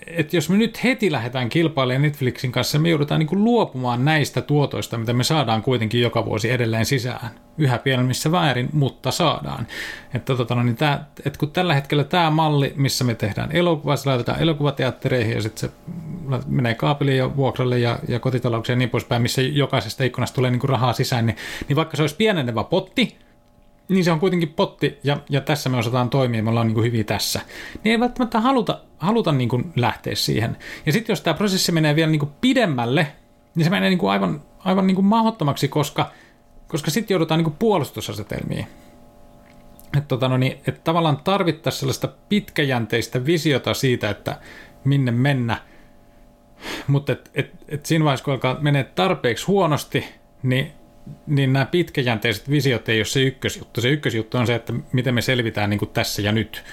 [0.07, 4.41] että jos me nyt heti lähdetään kilpailemaan Netflixin kanssa, me joudutaan niin kuin luopumaan näistä
[4.41, 7.29] tuotoista, mitä me saadaan kuitenkin joka vuosi edelleen sisään.
[7.57, 9.67] Yhä pienemmissä väärin, mutta saadaan.
[10.13, 13.95] Että, tota, no, niin tää, että kun tällä hetkellä tämä malli, missä me tehdään elokuvaa,
[13.95, 15.75] se laitetaan elokuvateattereihin ja sitten se
[16.47, 20.59] menee kaapeliin ja vuokralle ja, ja kotitalouksiin ja niin poispäin, missä jokaisesta ikkunasta tulee niin
[20.59, 21.37] kuin rahaa sisään, niin,
[21.67, 23.17] niin vaikka se olisi pienenevä potti,
[23.88, 26.86] niin se on kuitenkin potti, ja, ja tässä me osataan toimia, me ollaan niin kuin
[26.86, 27.41] hyviä tässä.
[27.84, 30.57] Niin ei välttämättä haluta, haluta niin kuin lähteä siihen.
[30.86, 33.07] Ja sitten jos tämä prosessi menee vielä niin kuin pidemmälle,
[33.55, 36.11] niin se menee niin kuin aivan, aivan niin kuin mahdottomaksi, koska,
[36.67, 38.67] koska sitten joudutaan niin kuin puolustusasetelmiin.
[39.97, 44.39] Että tota no niin, et tavallaan tarvittaisiin sellaista pitkäjänteistä visiota siitä, että
[44.84, 45.57] minne mennä.
[46.88, 50.05] Mutta et, et, et siinä vaiheessa, kun alkaa menee tarpeeksi huonosti,
[50.43, 50.71] niin
[51.28, 53.82] niin nämä pitkäjänteiset visiot ei ole se ykkösjuttu.
[53.82, 56.64] Se ykkösjuttu on se, että miten me selvitään niin kuin tässä ja nyt.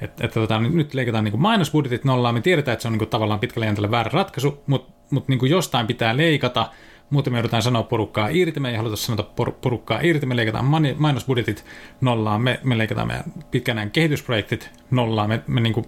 [0.00, 2.34] Että, että tota, nyt leikataan niin kuin mainosbudjetit nollaan.
[2.34, 5.38] Me tiedetään, että se on niin kuin tavallaan pitkällä jänteellä väärä ratkaisu, mutta, mutta niin
[5.38, 6.70] kuin jostain pitää leikata.
[7.10, 10.64] Muuten me joudutaan sanoa porukkaa irti, me ei haluta sanoa porukkaa irti, me leikataan
[10.96, 11.64] mainosbudjetit
[12.00, 15.86] nollaan, me, me leikataan meidän pitkänään kehitysprojektit nollaan, me, me niin kuin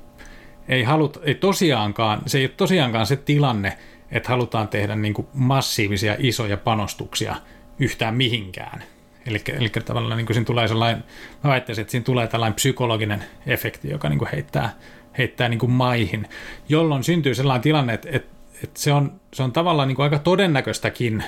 [0.68, 3.78] ei haluta, ei tosiaankaan, se ei ole tosiaankaan se tilanne,
[4.10, 7.36] että halutaan tehdä niin kuin massiivisia isoja panostuksia–
[7.80, 8.82] yhtään mihinkään.
[9.26, 11.04] Eli, eli tavallaan niin kuin siinä tulee sellainen,
[11.44, 14.76] mä väittäisin, että siinä tulee tällainen psykologinen efekti, joka niin kuin heittää,
[15.18, 16.28] heittää niin kuin maihin,
[16.68, 18.32] jolloin syntyy sellainen tilanne, että, että,
[18.64, 21.24] että se, on, se on tavallaan niin kuin aika todennäköistäkin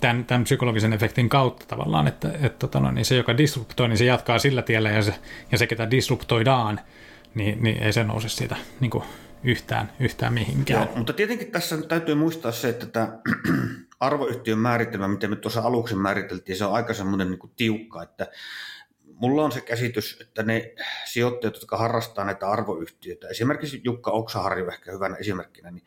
[0.00, 3.98] tämän, tämän psykologisen efektin kautta tavallaan, että, että tota no, niin se, joka disruptoi, niin
[3.98, 5.14] se jatkaa sillä tiellä, ja se,
[5.52, 6.80] ja se ketä disruptoidaan,
[7.34, 9.04] niin, niin ei se nouse siitä niin kuin
[9.44, 10.82] yhtään, yhtään mihinkään.
[10.82, 13.08] Joo, mutta tietenkin tässä täytyy muistaa se, että tämä
[14.00, 18.30] arvoyhtiön määritelmä, mitä me tuossa aluksi määriteltiin, se on aika semmoinen niin tiukka, että
[19.14, 20.74] mulla on se käsitys, että ne
[21.04, 25.84] sijoittajat, jotka harrastaa näitä arvoyhtiöitä, esimerkiksi Jukka Oksaharju ehkä hyvänä esimerkkinä, niin,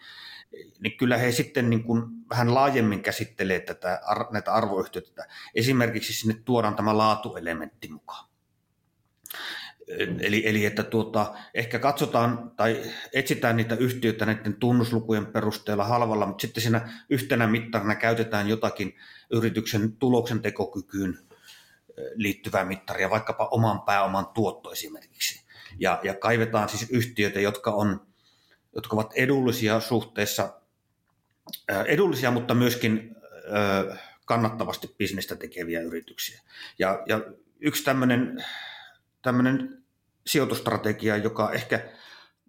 [0.79, 4.01] niin kyllä he sitten niin kuin vähän laajemmin käsittelee tätä,
[4.31, 5.27] näitä arvoyhtiöitä.
[5.55, 8.26] Esimerkiksi sinne tuodaan tämä laatuelementti mukaan.
[10.19, 12.83] Eli, eli että tuota, ehkä katsotaan tai
[13.13, 18.95] etsitään niitä yhtiöitä näiden tunnuslukujen perusteella halvalla, mutta sitten siinä yhtenä mittarina käytetään jotakin
[19.29, 21.19] yrityksen tuloksen tekokykyyn
[22.15, 25.45] liittyvää mittaria, vaikkapa oman pääoman tuotto esimerkiksi.
[25.79, 28.07] Ja, ja kaivetaan siis yhtiöitä, jotka, on,
[28.75, 30.61] jotka ovat edullisia suhteessa,
[31.85, 33.15] edullisia, mutta myöskin
[34.25, 36.41] kannattavasti bisnestä tekeviä yrityksiä.
[36.79, 37.21] Ja, ja
[37.59, 38.43] yksi tämmöinen
[39.21, 39.83] tämmöinen
[40.27, 41.89] sijoitustrategia, joka ehkä,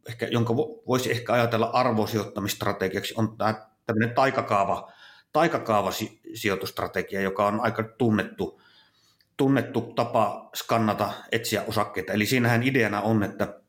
[0.08, 4.92] ehkä, jonka voisi ehkä ajatella arvosijoittamistrategiaksi, on tämä tämmöinen taikakaava,
[5.32, 5.92] taikakaava
[6.34, 8.60] sijoitustrategia, joka on aika tunnettu,
[9.36, 12.12] tunnettu tapa skannata, etsiä osakkeita.
[12.12, 13.60] Eli siinähän ideana on, että,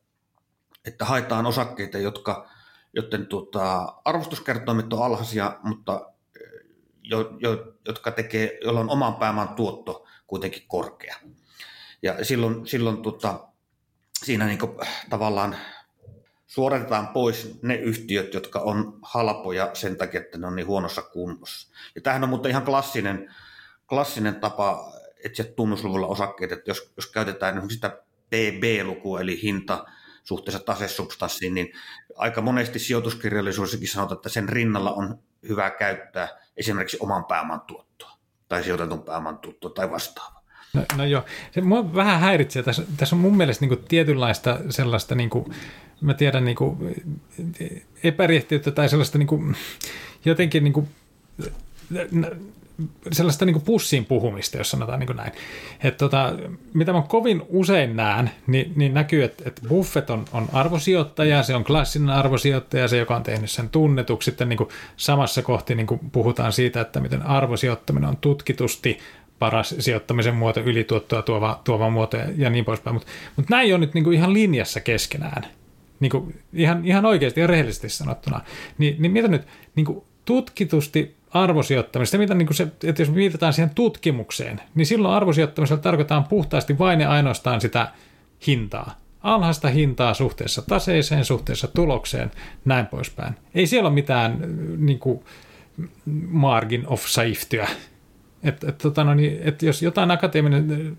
[0.86, 2.50] että haetaan osakkeita, jotka,
[2.94, 6.12] joten tuota, arvostuskertoimet on alhaisia, mutta
[7.04, 11.16] jo, jo, jotka tekee, joilla on oman pääoman tuotto kuitenkin korkea.
[12.02, 13.48] Ja silloin, silloin tota,
[14.24, 14.72] siinä niin kuin,
[15.10, 15.56] tavallaan
[16.48, 21.70] suoritetaan pois ne yhtiöt, jotka on halpoja sen takia, että ne on niin huonossa kunnossa.
[21.96, 23.36] Ja tämähän on mutta ihan klassinen,
[23.90, 24.94] klassinen tapa
[25.24, 27.90] etsiä tunnusluvulla osakkeet, että jos, jos käytetään sitä
[28.30, 29.86] PB-lukua, eli hinta
[30.24, 31.74] suhteessa tasesubstanssiin, niin
[32.16, 36.28] aika monesti sijoituskirjallisuudessakin sanotaan, että sen rinnalla on hyvä käyttää
[36.58, 38.12] esimerkiksi oman pääoman tuottoa
[38.48, 40.39] tai sijoitetun pääoman tuottoa tai vastaavaa.
[40.74, 42.64] No, no joo, se mua vähän häiritsee.
[42.64, 45.46] Tässä, tässä on mun mielestä niin kuin tietynlaista sellaista, niin kuin,
[46.02, 46.78] mä tiedän, niin kuin,
[48.04, 49.56] epärihtiyttä tai sellaista niin kuin,
[50.26, 50.88] jotenkin niin kuin,
[53.12, 55.32] sellaista niin pussiin puhumista, jos sanotaan niin näin.
[55.84, 56.34] Et tota,
[56.74, 61.56] mitä mä kovin usein näen, niin, niin näkyy, että, että Buffett on, on arvosijoittaja, se
[61.56, 64.32] on klassinen arvosijoittaja, se joka on tehnyt sen tunnetuksi.
[64.32, 64.68] Sitten niin
[64.98, 69.00] samassa kohti niin puhutaan siitä, että miten arvosijoittaminen on tutkitusti
[69.40, 72.94] paras sijoittamisen muoto, ylituottoa tuova, tuova muoto ja, ja niin poispäin.
[72.94, 75.46] Mutta mut näin on nyt niinku ihan linjassa keskenään.
[76.00, 78.42] Niinku ihan, ihan oikeasti ja rehellisesti sanottuna.
[78.78, 84.62] Ni, niin mitä nyt niinku tutkitusti arvosijoittamista, mitä niin se, että jos viitataan siihen tutkimukseen,
[84.76, 87.92] niin silloin arvosijoittamisella tarkoitetaan puhtaasti vain ja ainoastaan sitä
[88.48, 88.96] hintaa.
[89.22, 92.32] Alhaista hintaa suhteessa taseeseen, suhteessa tulokseen,
[92.66, 93.34] näin poispäin.
[93.56, 94.38] Ei siellä ole mitään
[94.78, 95.20] niin kuin,
[96.30, 97.68] margin of safetyä
[98.44, 100.98] että et, tota no, niin, et jos jotain akateeminen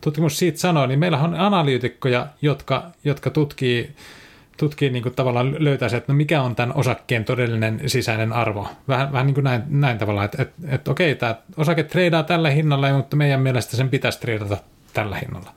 [0.00, 3.90] tutkimus siitä sanoo, niin meillä on analyytikkoja, jotka, jotka tutkii,
[4.56, 8.68] tutkii niin kuin tavallaan löytää se, että no mikä on tämän osakkeen todellinen sisäinen arvo.
[8.88, 12.50] Vähän, vähän niin kuin näin, näin tavallaan, että, että, että okei, tämä osake treidaa tällä
[12.50, 14.56] hinnalla, mutta meidän mielestä sen pitäisi treidata
[14.92, 15.54] tällä hinnalla.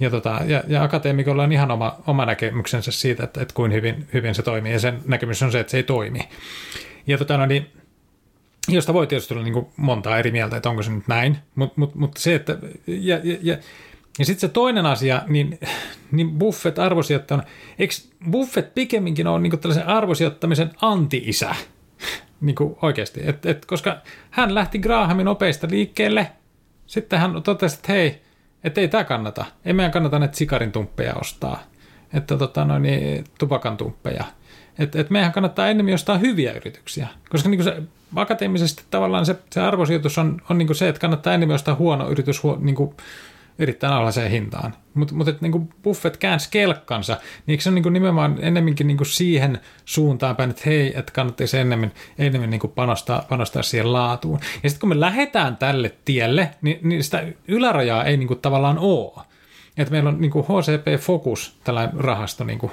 [0.00, 4.08] Ja, tota, ja, ja akateemikolla on ihan oma, oma näkemyksensä siitä, että, että kuin hyvin,
[4.12, 6.28] hyvin se toimii, ja sen näkemys on se, että se ei toimi.
[7.06, 7.70] Ja tota, no niin,
[8.68, 11.94] josta voi tietysti olla niin montaa eri mieltä, että onko se nyt näin, mutta mut,
[11.94, 13.56] mut se, että ja, ja, ja,
[14.18, 15.58] ja sitten se toinen asia, niin,
[16.12, 17.44] niin Buffett arvosijoittajana,
[17.78, 17.94] eikö
[18.30, 21.54] Buffett pikemminkin ole niin tällaisen arvosijoittamisen anti-isä?
[22.40, 23.96] niin kuin oikeasti, et, et, koska
[24.30, 26.32] hän lähti Grahamin opeista liikkeelle,
[26.86, 28.22] sitten hän totesi, että hei,
[28.64, 31.62] että ei tämä kannata, ei meidän kannata näitä sikarin tumppeja ostaa,
[32.14, 34.24] että tota, noin, niin, tupakan tumppeja,
[34.78, 37.82] että et meidän kannattaa enemmän ostaa hyviä yrityksiä, koska niin se,
[38.16, 42.42] akateemisesti tavallaan se, se arvosijoitus on, on niin se, että kannattaa enemmän ostaa huono yritys
[42.42, 42.94] huo, niin kuin
[43.60, 44.74] erittäin alhaiseen hintaan.
[44.94, 49.60] Mutta mut, niin Buffett käänsi kelkkansa, niin eikö se on niin nimenomaan ennemminkin niin siihen
[49.84, 54.40] suuntaan päin, että hei, että kannattaisi enemmän, enemmän niin panostaa, panostaa siihen laatuun.
[54.62, 59.24] Ja sitten kun me lähdetään tälle tielle, niin, niin sitä ylärajaa ei niin tavallaan ole.
[59.76, 62.70] Että meillä on niin HCP Focus, tällainen rahasto niin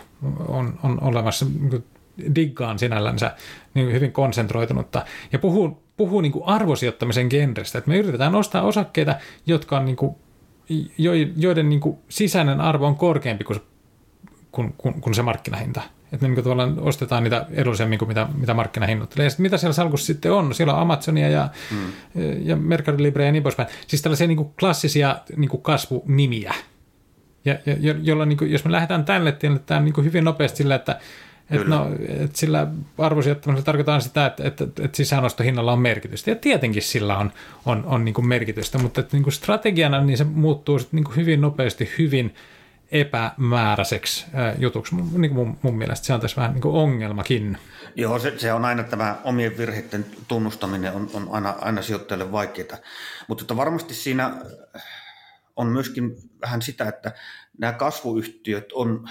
[0.47, 1.83] on, on olemassa, niin
[2.35, 3.35] diggaan sinällänsä
[3.73, 9.15] niin hyvin konsentroitunutta, ja puhuu, puhuu niin arvosijoittamisen genrestä, että me yritetään ostaa osakkeita,
[9.45, 10.15] jotka on niin kuin
[11.35, 13.59] joiden niin kuin sisäinen arvo on korkeampi kuin,
[14.51, 15.81] kuin, kuin, kuin se markkinahinta.
[16.13, 19.15] Että me niin tavallaan ostetaan niitä edullisemmin kuin mitä, mitä markkinahinnat.
[19.17, 20.55] Ja mitä siellä salkussa sitten on?
[20.55, 21.77] Siellä on Amazonia ja, mm.
[22.43, 23.69] ja Mercado Libre ja niin poispäin.
[23.87, 26.53] Siis tällaisia niin kuin klassisia niin kuin kasvunimiä.
[27.45, 30.23] Ja, ja, jolla, niin kuin, jos me lähdetään tälle tielle, tämä on niin kuin hyvin
[30.23, 30.99] nopeasti sillä, että
[31.51, 32.67] et no, et sillä
[32.97, 36.31] arvosijoittamisella tarkoitaan sitä, että, että, että sisäänostohinnalla on merkitystä.
[36.31, 37.31] Ja tietenkin sillä on,
[37.65, 41.15] on, on niin kuin merkitystä, mutta että niin kuin strategiana niin se muuttuu niin kuin
[41.15, 42.35] hyvin nopeasti hyvin
[42.91, 44.25] epämääräiseksi
[44.57, 44.95] jutuksi.
[44.95, 47.57] Niin kuin mun, mun mielestä se on tässä vähän niin kuin ongelmakin.
[47.95, 52.77] Joo, se, se on aina tämä omien virheiden tunnustaminen on, on aina, aina sijoittajalle vaikeaa.
[53.27, 54.33] Mutta että varmasti siinä
[55.55, 57.11] on myöskin vähän sitä, että
[57.57, 59.09] nämä kasvuyhtiöt on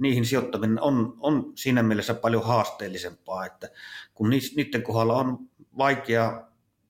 [0.00, 3.68] niihin sijoittaminen on, on siinä mielessä paljon haasteellisempaa, että
[4.14, 5.38] kun niiden kohdalla on
[5.78, 6.42] vaikea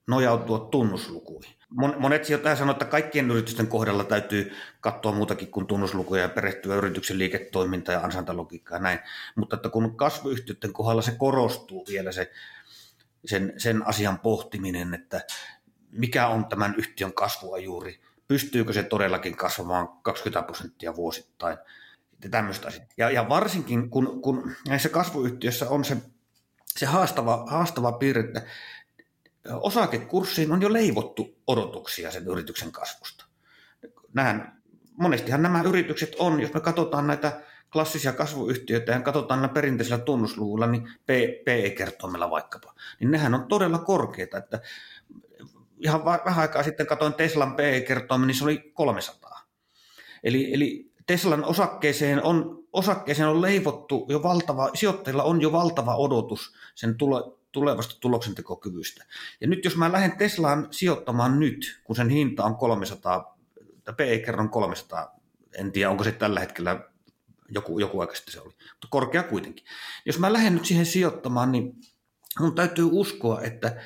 [0.06, 1.54] nojautua tunnuslukuihin.
[1.98, 7.18] Monet sijoittajat sanovat, että kaikkien yritysten kohdalla täytyy katsoa muutakin kuin tunnuslukuja ja perehtyä yrityksen
[7.18, 8.98] liiketoimintaan ja ansantalogiikkaa ja näin.
[9.36, 12.30] Mutta että kun kasvuyhtiöiden kohdalla se korostuu vielä se,
[13.24, 15.20] sen, sen asian pohtiminen, että
[15.90, 21.58] mikä on tämän yhtiön kasvua juuri, pystyykö se todellakin kasvamaan 20 prosenttia vuosittain–
[22.28, 22.86] tämmöistä asiaa.
[22.96, 25.96] Ja, ja varsinkin kun, kun näissä kasvuyhtiöissä on se,
[26.66, 28.42] se haastava, haastava piirre, että
[29.48, 33.24] osakekurssiin on jo leivottu odotuksia sen yrityksen kasvusta.
[34.14, 34.62] Nähän,
[34.96, 37.40] monestihan nämä yritykset on, jos me katsotaan näitä
[37.72, 40.88] klassisia kasvuyhtiöitä ja katsotaan näillä perinteisillä tunnusluvuilla, niin
[41.44, 44.38] PE-kertoimella vaikkapa, niin nehän on todella korkeita.
[44.38, 44.60] Että
[45.78, 49.40] ihan vähän aikaa sitten katsoin Teslan PE-kertoimen, niin se oli 300.
[50.24, 56.54] Eli, eli Teslan osakkeeseen on, osakkeeseen on leivottu jo valtava, sijoittajilla on jo valtava odotus
[56.74, 59.04] sen tule, tulevasta tuloksentekokyvystä.
[59.40, 63.38] Ja nyt jos mä lähden Teslaan sijoittamaan nyt, kun sen hinta on 300,
[63.84, 65.20] tai PE kerran 300,
[65.58, 66.80] en tiedä onko se tällä hetkellä,
[67.48, 69.66] joku, joku aika sitten se oli, mutta korkea kuitenkin.
[70.06, 71.74] Jos mä lähden nyt siihen sijoittamaan, niin
[72.40, 73.82] mun täytyy uskoa, että,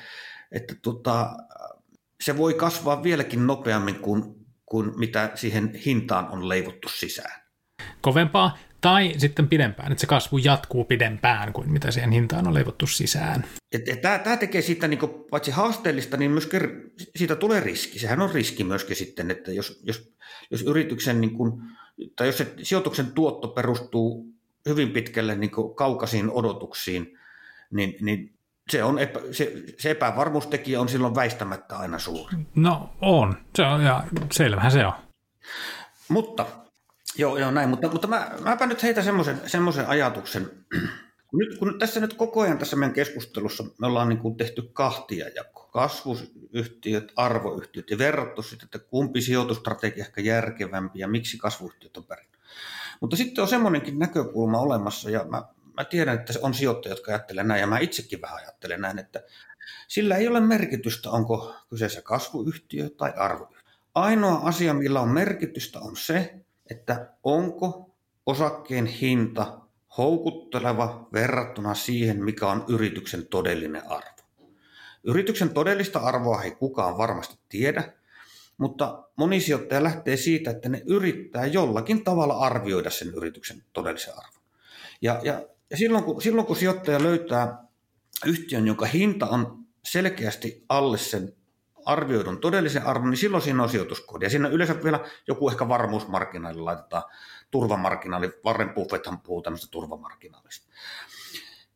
[0.51, 1.29] että tota,
[2.23, 4.34] se voi kasvaa vieläkin nopeammin kuin
[4.65, 7.41] kuin mitä siihen hintaan on leivottu sisään.
[8.01, 12.87] Kovempaa tai sitten pidempään, että se kasvu jatkuu pidempään kuin mitä siihen hintaan on leivottu
[12.87, 13.45] sisään.
[14.01, 14.99] Tämä tekee siitä niin
[15.29, 16.61] paitsi haasteellista, niin myöskin
[17.15, 17.99] siitä tulee riski.
[17.99, 20.13] Sehän on riski myöskin sitten, että jos, jos,
[20.51, 21.51] jos yrityksen niin kuin,
[22.15, 24.35] tai jos se sijoituksen tuotto perustuu
[24.69, 27.17] hyvin pitkälle niin kaukaisiin odotuksiin,
[27.71, 28.34] niin, niin
[28.69, 32.35] se, on epä, se, se epävarmuustekijä on silloin väistämättä aina suuri.
[32.55, 34.93] No on, se on ja selvähän se on.
[36.09, 36.45] Mutta,
[37.17, 39.01] joo, joo näin, mutta, mutta mä, mäpä nyt heitä
[39.45, 40.51] semmoisen, ajatuksen.
[41.33, 45.29] Nyt, kun tässä nyt koko ajan tässä meidän keskustelussa me ollaan niin kuin tehty kahtia
[45.35, 45.65] jako.
[45.73, 52.39] Kasvuyhtiöt, arvoyhtiöt ja verrattu sitten, että kumpi sijoitustrategia ehkä järkevämpi ja miksi kasvuyhtiöt on pärjännyt.
[53.01, 55.43] Mutta sitten on semmoinenkin näkökulma olemassa, ja mä
[55.77, 59.23] mä tiedän, että on sijoittajia, jotka ajattelee näin, ja mä itsekin vähän ajattelen näin, että
[59.87, 63.71] sillä ei ole merkitystä, onko kyseessä kasvuyhtiö tai arvoyhtiö.
[63.95, 66.35] Ainoa asia, millä on merkitystä, on se,
[66.69, 67.95] että onko
[68.25, 69.59] osakkeen hinta
[69.97, 74.15] houkutteleva verrattuna siihen, mikä on yrityksen todellinen arvo.
[75.03, 77.93] Yrityksen todellista arvoa ei kukaan varmasti tiedä,
[78.57, 84.41] mutta moni sijoittaja lähtee siitä, että ne yrittää jollakin tavalla arvioida sen yrityksen todellisen arvon.
[85.01, 85.41] Ja, ja
[85.75, 87.63] ja silloin kun, silloin kun sijoittaja löytää
[88.25, 91.33] yhtiön, jonka hinta on selkeästi alle sen
[91.85, 94.25] arvioidun todellisen arvon, niin silloin siinä on sijoituskoodi.
[94.25, 97.03] Ja siinä yleensä vielä joku ehkä varmuusmarkkinaali laitetaan
[97.51, 98.31] turvamarkkinaali.
[98.45, 100.67] Warren Buffetthan puhuu tämmöistä turvamarkkinaalista.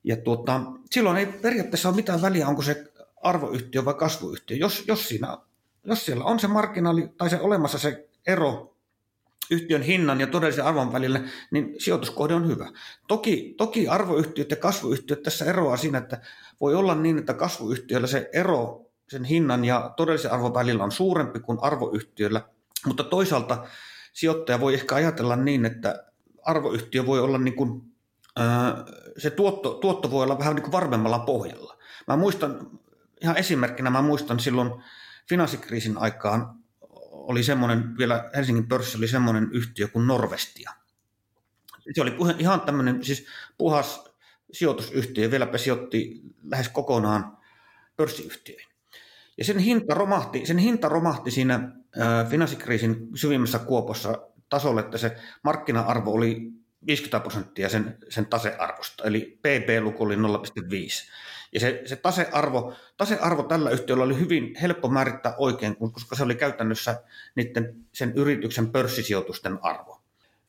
[0.04, 2.92] Ja tuota, silloin ei periaatteessa ole mitään väliä, onko se
[3.24, 4.58] arvoyhtiö vai kasvuyhtiö.
[4.58, 5.38] Jos, jos, siinä,
[5.84, 8.76] jos siellä on se markkinaali tai se olemassa se ero
[9.52, 11.22] yhtiön hinnan ja todellisen arvon välillä,
[11.52, 12.72] niin sijoituskohde on hyvä.
[13.08, 16.22] Toki, toki arvoyhtiöt ja kasvuyhtiöt tässä eroaa siinä, että
[16.62, 21.40] voi olla niin, että kasvuyhtiöllä se ero sen hinnan ja todellisen arvon välillä on suurempi
[21.40, 22.42] kuin arvoyhtiöllä,
[22.86, 23.68] mutta toisaalta
[24.14, 26.04] sijoittaja voi ehkä ajatella niin, että
[26.44, 27.82] arvoyhtiö voi olla niin kuin,
[29.18, 31.78] se tuotto, tuotto voi olla vähän niin kuin varmemmalla pohjalla.
[32.08, 32.70] Mä muistan,
[33.22, 34.72] ihan esimerkkinä mä muistan silloin
[35.30, 36.59] finanssikriisin aikaan
[37.30, 40.72] oli semmoinen, vielä Helsingin pörssissä oli semmoinen yhtiö kuin Norvestia.
[41.96, 43.28] Se oli ihan tämmöinen siis
[43.58, 44.04] puhas
[44.54, 47.38] sijoitusyhtiö, vieläpä sijoitti lähes kokonaan
[47.96, 48.70] pörssiyhtiöihin.
[49.38, 51.72] Ja sen hinta romahti, sen hinta romahti siinä
[52.30, 56.52] finanssikriisin syvimmässä kuopossa tasolle, että se markkina-arvo oli
[56.88, 60.22] 50 prosenttia sen, sen tasearvosta, eli PP-luku oli 0,5.
[61.54, 66.36] Ja se, se tasearvo, tasearvo tällä yhtiöllä oli hyvin helppo määrittää oikein, koska se oli
[66.36, 67.04] käytännössä
[67.36, 70.02] niiden, sen yrityksen pörssisijoitusten arvo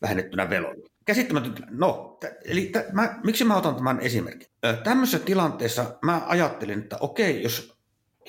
[0.02, 0.90] vähennettynä velolla.
[1.04, 1.62] Käsittämätöntä.
[1.70, 4.48] No, t- eli t- mä, miksi mä otan tämän esimerkin?
[4.84, 7.80] Tämmöisessä tilanteessa mä ajattelin, että okei, jos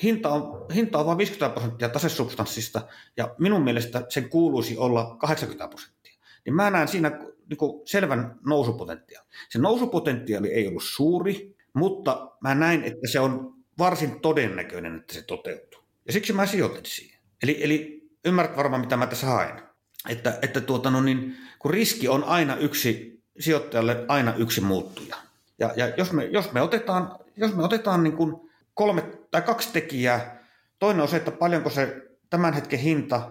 [0.02, 2.82] hinta on, hinta on vain 50 prosenttia tasesubstanssista
[3.16, 6.14] ja minun mielestä sen kuuluisi olla 80 prosenttia,
[6.44, 7.10] niin mä näen siinä
[7.48, 9.28] niin selvän nousupotentiaali.
[9.48, 15.22] Se nousupotentiaali ei ollut suuri, mutta mä näin, että se on varsin todennäköinen, että se
[15.22, 15.80] toteutuu.
[16.06, 17.20] Ja siksi mä sijoitin siihen.
[17.42, 19.62] Eli, eli ymmärrät varmaan, mitä mä tässä haen.
[20.08, 25.16] Että, että tuota, no niin, kun riski on aina yksi, sijoittajalle aina yksi muuttuja.
[25.58, 29.72] Ja, ja jos, me, jos me otetaan, jos me otetaan niin kuin kolme tai kaksi
[29.72, 30.44] tekijää,
[30.78, 33.30] toinen on se, että paljonko se tämän hetken hinta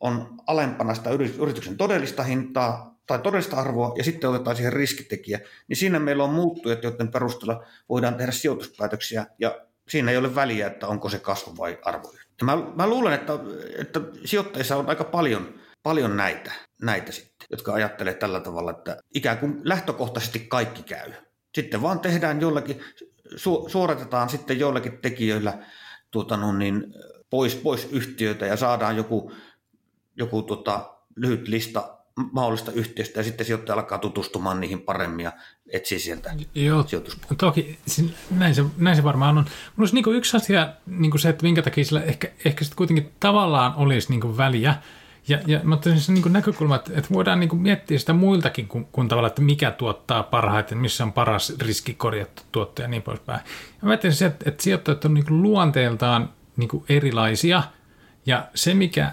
[0.00, 5.76] on alempana sitä yrityksen todellista hintaa, tai todellista arvoa ja sitten otetaan siihen riskitekijä, niin
[5.76, 10.86] siinä meillä on muuttujat, joiden perusteella voidaan tehdä sijoituspäätöksiä ja siinä ei ole väliä, että
[10.86, 12.12] onko se kasvu vai arvo.
[12.40, 13.32] Ja mä, mä luulen, että,
[13.78, 16.52] että sijoittajissa on aika paljon, paljon näitä,
[16.82, 21.12] näitä sitten, jotka ajattelee tällä tavalla, että ikään kuin lähtökohtaisesti kaikki käy.
[21.54, 22.80] Sitten vaan tehdään jollakin,
[23.36, 25.58] su, suoritetaan sitten joillakin tekijöillä
[26.10, 26.94] tuota, no niin,
[27.30, 29.32] pois, pois yhtiöitä ja saadaan joku,
[30.16, 31.98] joku tota, lyhyt lista
[32.32, 35.32] mahdollista yhtiöstä ja sitten sijoittaja alkaa tutustumaan niihin paremmin ja
[35.72, 36.86] etsii sieltä Joo,
[37.38, 37.78] toki
[38.30, 39.44] näin se, näin se varmaan on.
[39.76, 43.74] Minusta niin yksi asia niin se, että minkä takia sillä ehkä, ehkä sitten kuitenkin tavallaan
[43.76, 44.74] olisi niin väliä,
[45.28, 48.88] ja, ja mä ottaisin sen niin näkökulma, että, että voidaan niin miettiä sitä muiltakin kuin,
[48.92, 53.40] kuin tavallaan, että mikä tuottaa parhaiten, missä on paras riskikorjattu tuotto ja niin poispäin.
[53.82, 57.62] Ja mä se, että, että sijoittajat on niin luonteeltaan niin erilaisia,
[58.26, 59.12] ja se, mikä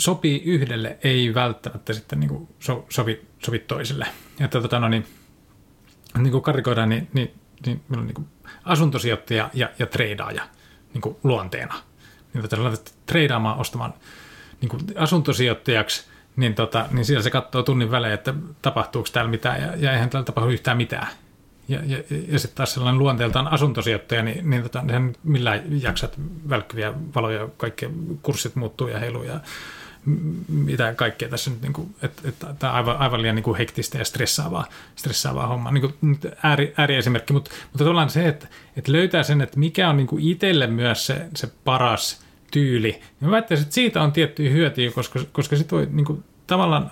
[0.00, 4.06] sopii yhdelle, ei välttämättä sitten niin kuin so, sovi, sovi toiselle.
[4.38, 5.06] Ja tota, no niin,
[6.18, 7.34] niin kuin karikoidaan, niin, niin,
[7.66, 8.28] niin meillä on niin kuin
[8.64, 10.42] asuntosijoittaja ja, ja treidaaja
[10.94, 11.74] niin kuin luonteena.
[12.34, 12.56] Niin tota,
[13.06, 13.94] treidaamaan, ostamaan
[14.60, 16.04] niin kuin asuntosijoittajaksi,
[16.36, 20.10] niin, tota, niin siellä se katsoo tunnin välein, että tapahtuuko täällä mitään, ja, ja eihän
[20.10, 21.06] täällä tapahdu yhtään mitään.
[21.68, 21.98] Ja, ja,
[22.28, 24.84] ja sitten taas sellainen luonteeltaan asuntosijoittaja, niin, niin tota,
[25.22, 26.14] millään jaksat
[26.48, 27.90] välkkyviä valoja, kaikki
[28.22, 29.40] kurssit muuttuu ja heiluu ja
[30.48, 33.58] mitä kaikkea tässä nyt, niin kuin, että, että tämä on aivan, aivan liian niin kuin
[33.58, 35.72] hektistä ja stressaavaa, stressaavaa hommaa.
[35.72, 39.96] Niin kuin, ääri, ääriesimerkki, mutta, mutta tavallaan se, että, että löytää sen, että mikä on
[39.96, 42.20] niin kuin itselle myös se, se paras
[42.50, 42.90] tyyli.
[42.90, 46.90] Niin mä väittäisin, että siitä on tiettyjä hyötyjä, koska, koska sitten voi niin kuin, tavallaan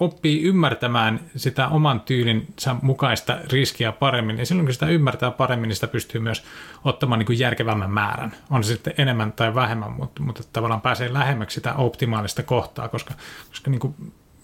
[0.00, 5.74] oppii ymmärtämään sitä oman tyylinsä mukaista riskiä paremmin, ja silloin kun sitä ymmärtää paremmin, niin
[5.74, 6.44] sitä pystyy myös
[6.84, 8.32] ottamaan niin kuin järkevämmän määrän.
[8.50, 13.14] On se sitten enemmän tai vähemmän, mutta, mutta tavallaan pääsee lähemmäksi sitä optimaalista kohtaa, koska,
[13.48, 13.94] koska niin kuin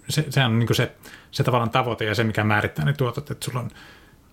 [0.08, 0.92] se, se on niin kuin se,
[1.30, 3.70] se tavallaan tavoite ja se, mikä määrittää ne tuotot, että sulla on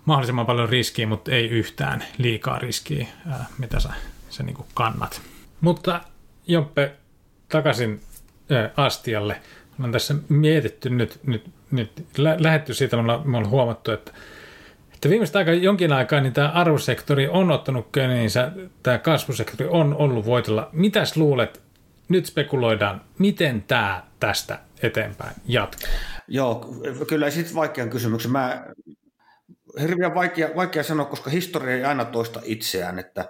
[0.05, 3.89] mahdollisimman paljon riskiä, mutta ei yhtään liikaa riskiä, ää, mitä sä,
[4.29, 5.21] sä niin kuin kannat.
[5.61, 6.01] Mutta
[6.47, 6.91] Joppe,
[7.49, 8.01] takaisin
[8.51, 9.41] ää, Astialle
[9.83, 14.11] on tässä mietitty nyt, nyt, nyt lähetty siitä, me ollaan huomattu, että,
[14.93, 18.51] että viimeistä aika jonkin aikaa niin tämä arvosektori on ottanut köniinsä,
[18.83, 20.69] tämä kasvusektori on ollut voitolla.
[20.73, 21.61] Mitäs luulet,
[22.09, 25.87] nyt spekuloidaan, miten tämä tästä eteenpäin jatkuu?
[26.27, 26.75] Joo,
[27.07, 28.31] kyllä sitten vaikean kysymyksen.
[28.31, 28.65] Mä,
[29.81, 32.99] hirveän vaikea, vaikea sanoa, koska historia ei aina toista itseään.
[32.99, 33.29] Että,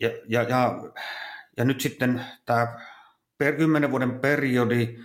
[0.00, 0.82] ja, ja, ja,
[1.56, 2.78] ja nyt sitten tämä
[3.44, 4.98] per kymmenen vuoden periodi,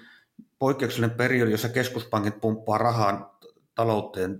[0.59, 3.39] poikkeuksellinen periodi, jossa keskuspankit pumppaa rahaa
[3.75, 4.39] talouteen,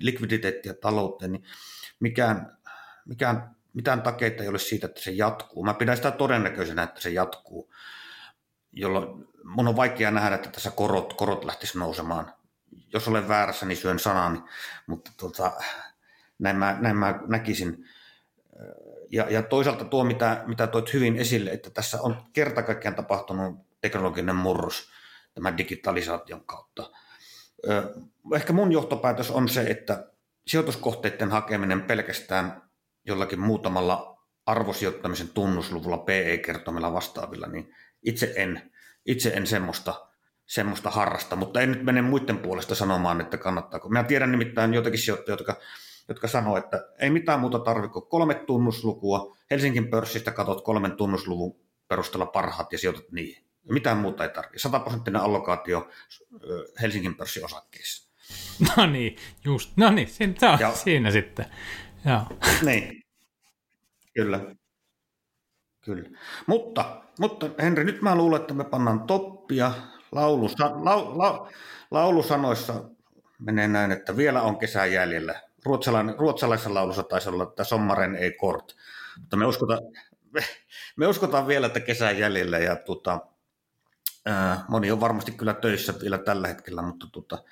[0.00, 1.44] likviditeettiä talouteen, niin
[2.00, 2.58] mikään,
[3.04, 5.64] mikään mitään takeita ei ole siitä, että se jatkuu.
[5.64, 7.72] Mä pidän sitä todennäköisenä, että se jatkuu,
[8.72, 12.32] jolloin mun on vaikea nähdä, että tässä korot, korot lähtisi nousemaan.
[12.92, 14.42] Jos olen väärässä, niin syön sanani,
[14.86, 15.52] mutta tota,
[16.38, 17.84] näin, mä, näin mä näkisin.
[19.10, 23.54] Ja, ja toisaalta tuo, mitä, mitä toit hyvin esille, että tässä on kerta kaikkiaan tapahtunut
[23.80, 24.90] teknologinen murros
[25.34, 26.90] tämän digitalisaation kautta.
[28.34, 30.10] Ehkä mun johtopäätös on se, että
[30.46, 32.62] sijoituskohteiden hakeminen pelkästään
[33.04, 38.72] jollakin muutamalla arvosijoittamisen tunnusluvulla, PE-kertomilla vastaavilla, niin itse en,
[39.06, 40.06] itse en semmoista,
[40.46, 43.88] semmoista harrasta, mutta en nyt mene muiden puolesta sanomaan, että kannattaako.
[43.88, 45.56] Mä tiedän nimittäin jotakin sijoittajia, jotka,
[46.10, 49.36] jotka sanoo, että ei mitään muuta tarvitse kuin kolme tunnuslukua.
[49.50, 53.44] Helsingin pörssistä katot kolmen tunnusluvun perusteella parhaat ja sijoitat niihin.
[53.70, 54.58] Mitään muuta ei tarvitse.
[54.58, 55.88] 100 prosenttinen allokaatio
[56.80, 58.10] Helsingin pörssin osakkeissa.
[58.76, 59.72] No niin, just.
[59.76, 60.34] No niin, siinä,
[60.68, 61.46] on siinä sitten.
[62.04, 62.38] Joo.
[62.66, 63.02] Niin,
[64.14, 64.40] kyllä.
[65.80, 66.18] Kyllä.
[66.46, 69.72] Mutta, mutta Henri, nyt mä luulen, että me pannaan toppia.
[70.12, 71.50] Laulu, la, la,
[71.90, 72.84] laulusanoissa
[73.38, 75.40] menee näin, että vielä on kesä jäljellä.
[75.64, 78.76] Ruotsalainen, ruotsalaisessa laulussa taisi olla, että sommaren ei kort.
[79.20, 79.80] Mutta me uskotaan,
[80.30, 80.40] me,
[80.96, 83.20] me uskotaan vielä, että kesä jäljellä ja tuota,
[84.26, 87.44] ää, moni on varmasti kyllä töissä vielä tällä hetkellä, mutta tuota,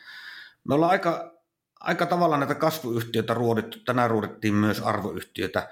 [0.64, 1.34] me ollaan aika,
[1.80, 3.78] aika tavalla näitä kasvuyhtiöitä ruodittu.
[3.78, 5.68] Tänään ruodittiin myös arvoyhtiöitä.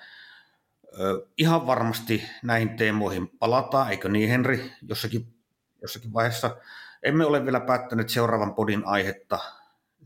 [1.38, 5.34] Ihan varmasti näihin teemoihin palataan, eikö niin Henri, jossakin,
[5.82, 6.56] jossakin vaiheessa.
[7.02, 9.38] Emme ole vielä päättäneet seuraavan podin aihetta,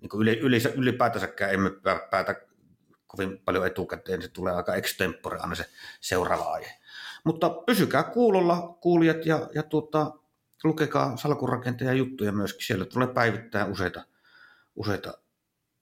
[0.00, 1.70] niin kuin yli, ylipäätänsäkään emme
[2.10, 2.34] päätä
[3.06, 5.66] kovin paljon etukäteen, se tulee aika extempore aina se
[6.00, 6.80] seuraava aihe.
[7.24, 10.12] Mutta pysykää kuulolla kuulijat ja, ja tuota,
[10.64, 12.66] lukekaa salkurakentajan juttuja myöskin.
[12.66, 14.04] Siellä tulee päivittäin useita
[14.76, 15.18] useita,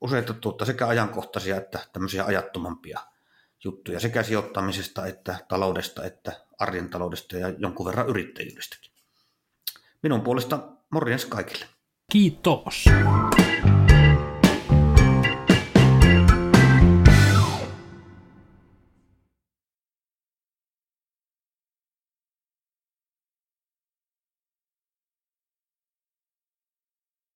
[0.00, 3.00] useita tuota, sekä ajankohtaisia että tämmöisiä ajattomampia
[3.64, 8.92] juttuja sekä sijoittamisesta että taloudesta että arjen taloudesta ja jonkun verran yrittäjyydestäkin.
[10.02, 11.66] Minun puolesta morjens kaikille.
[12.12, 12.84] Kiitos.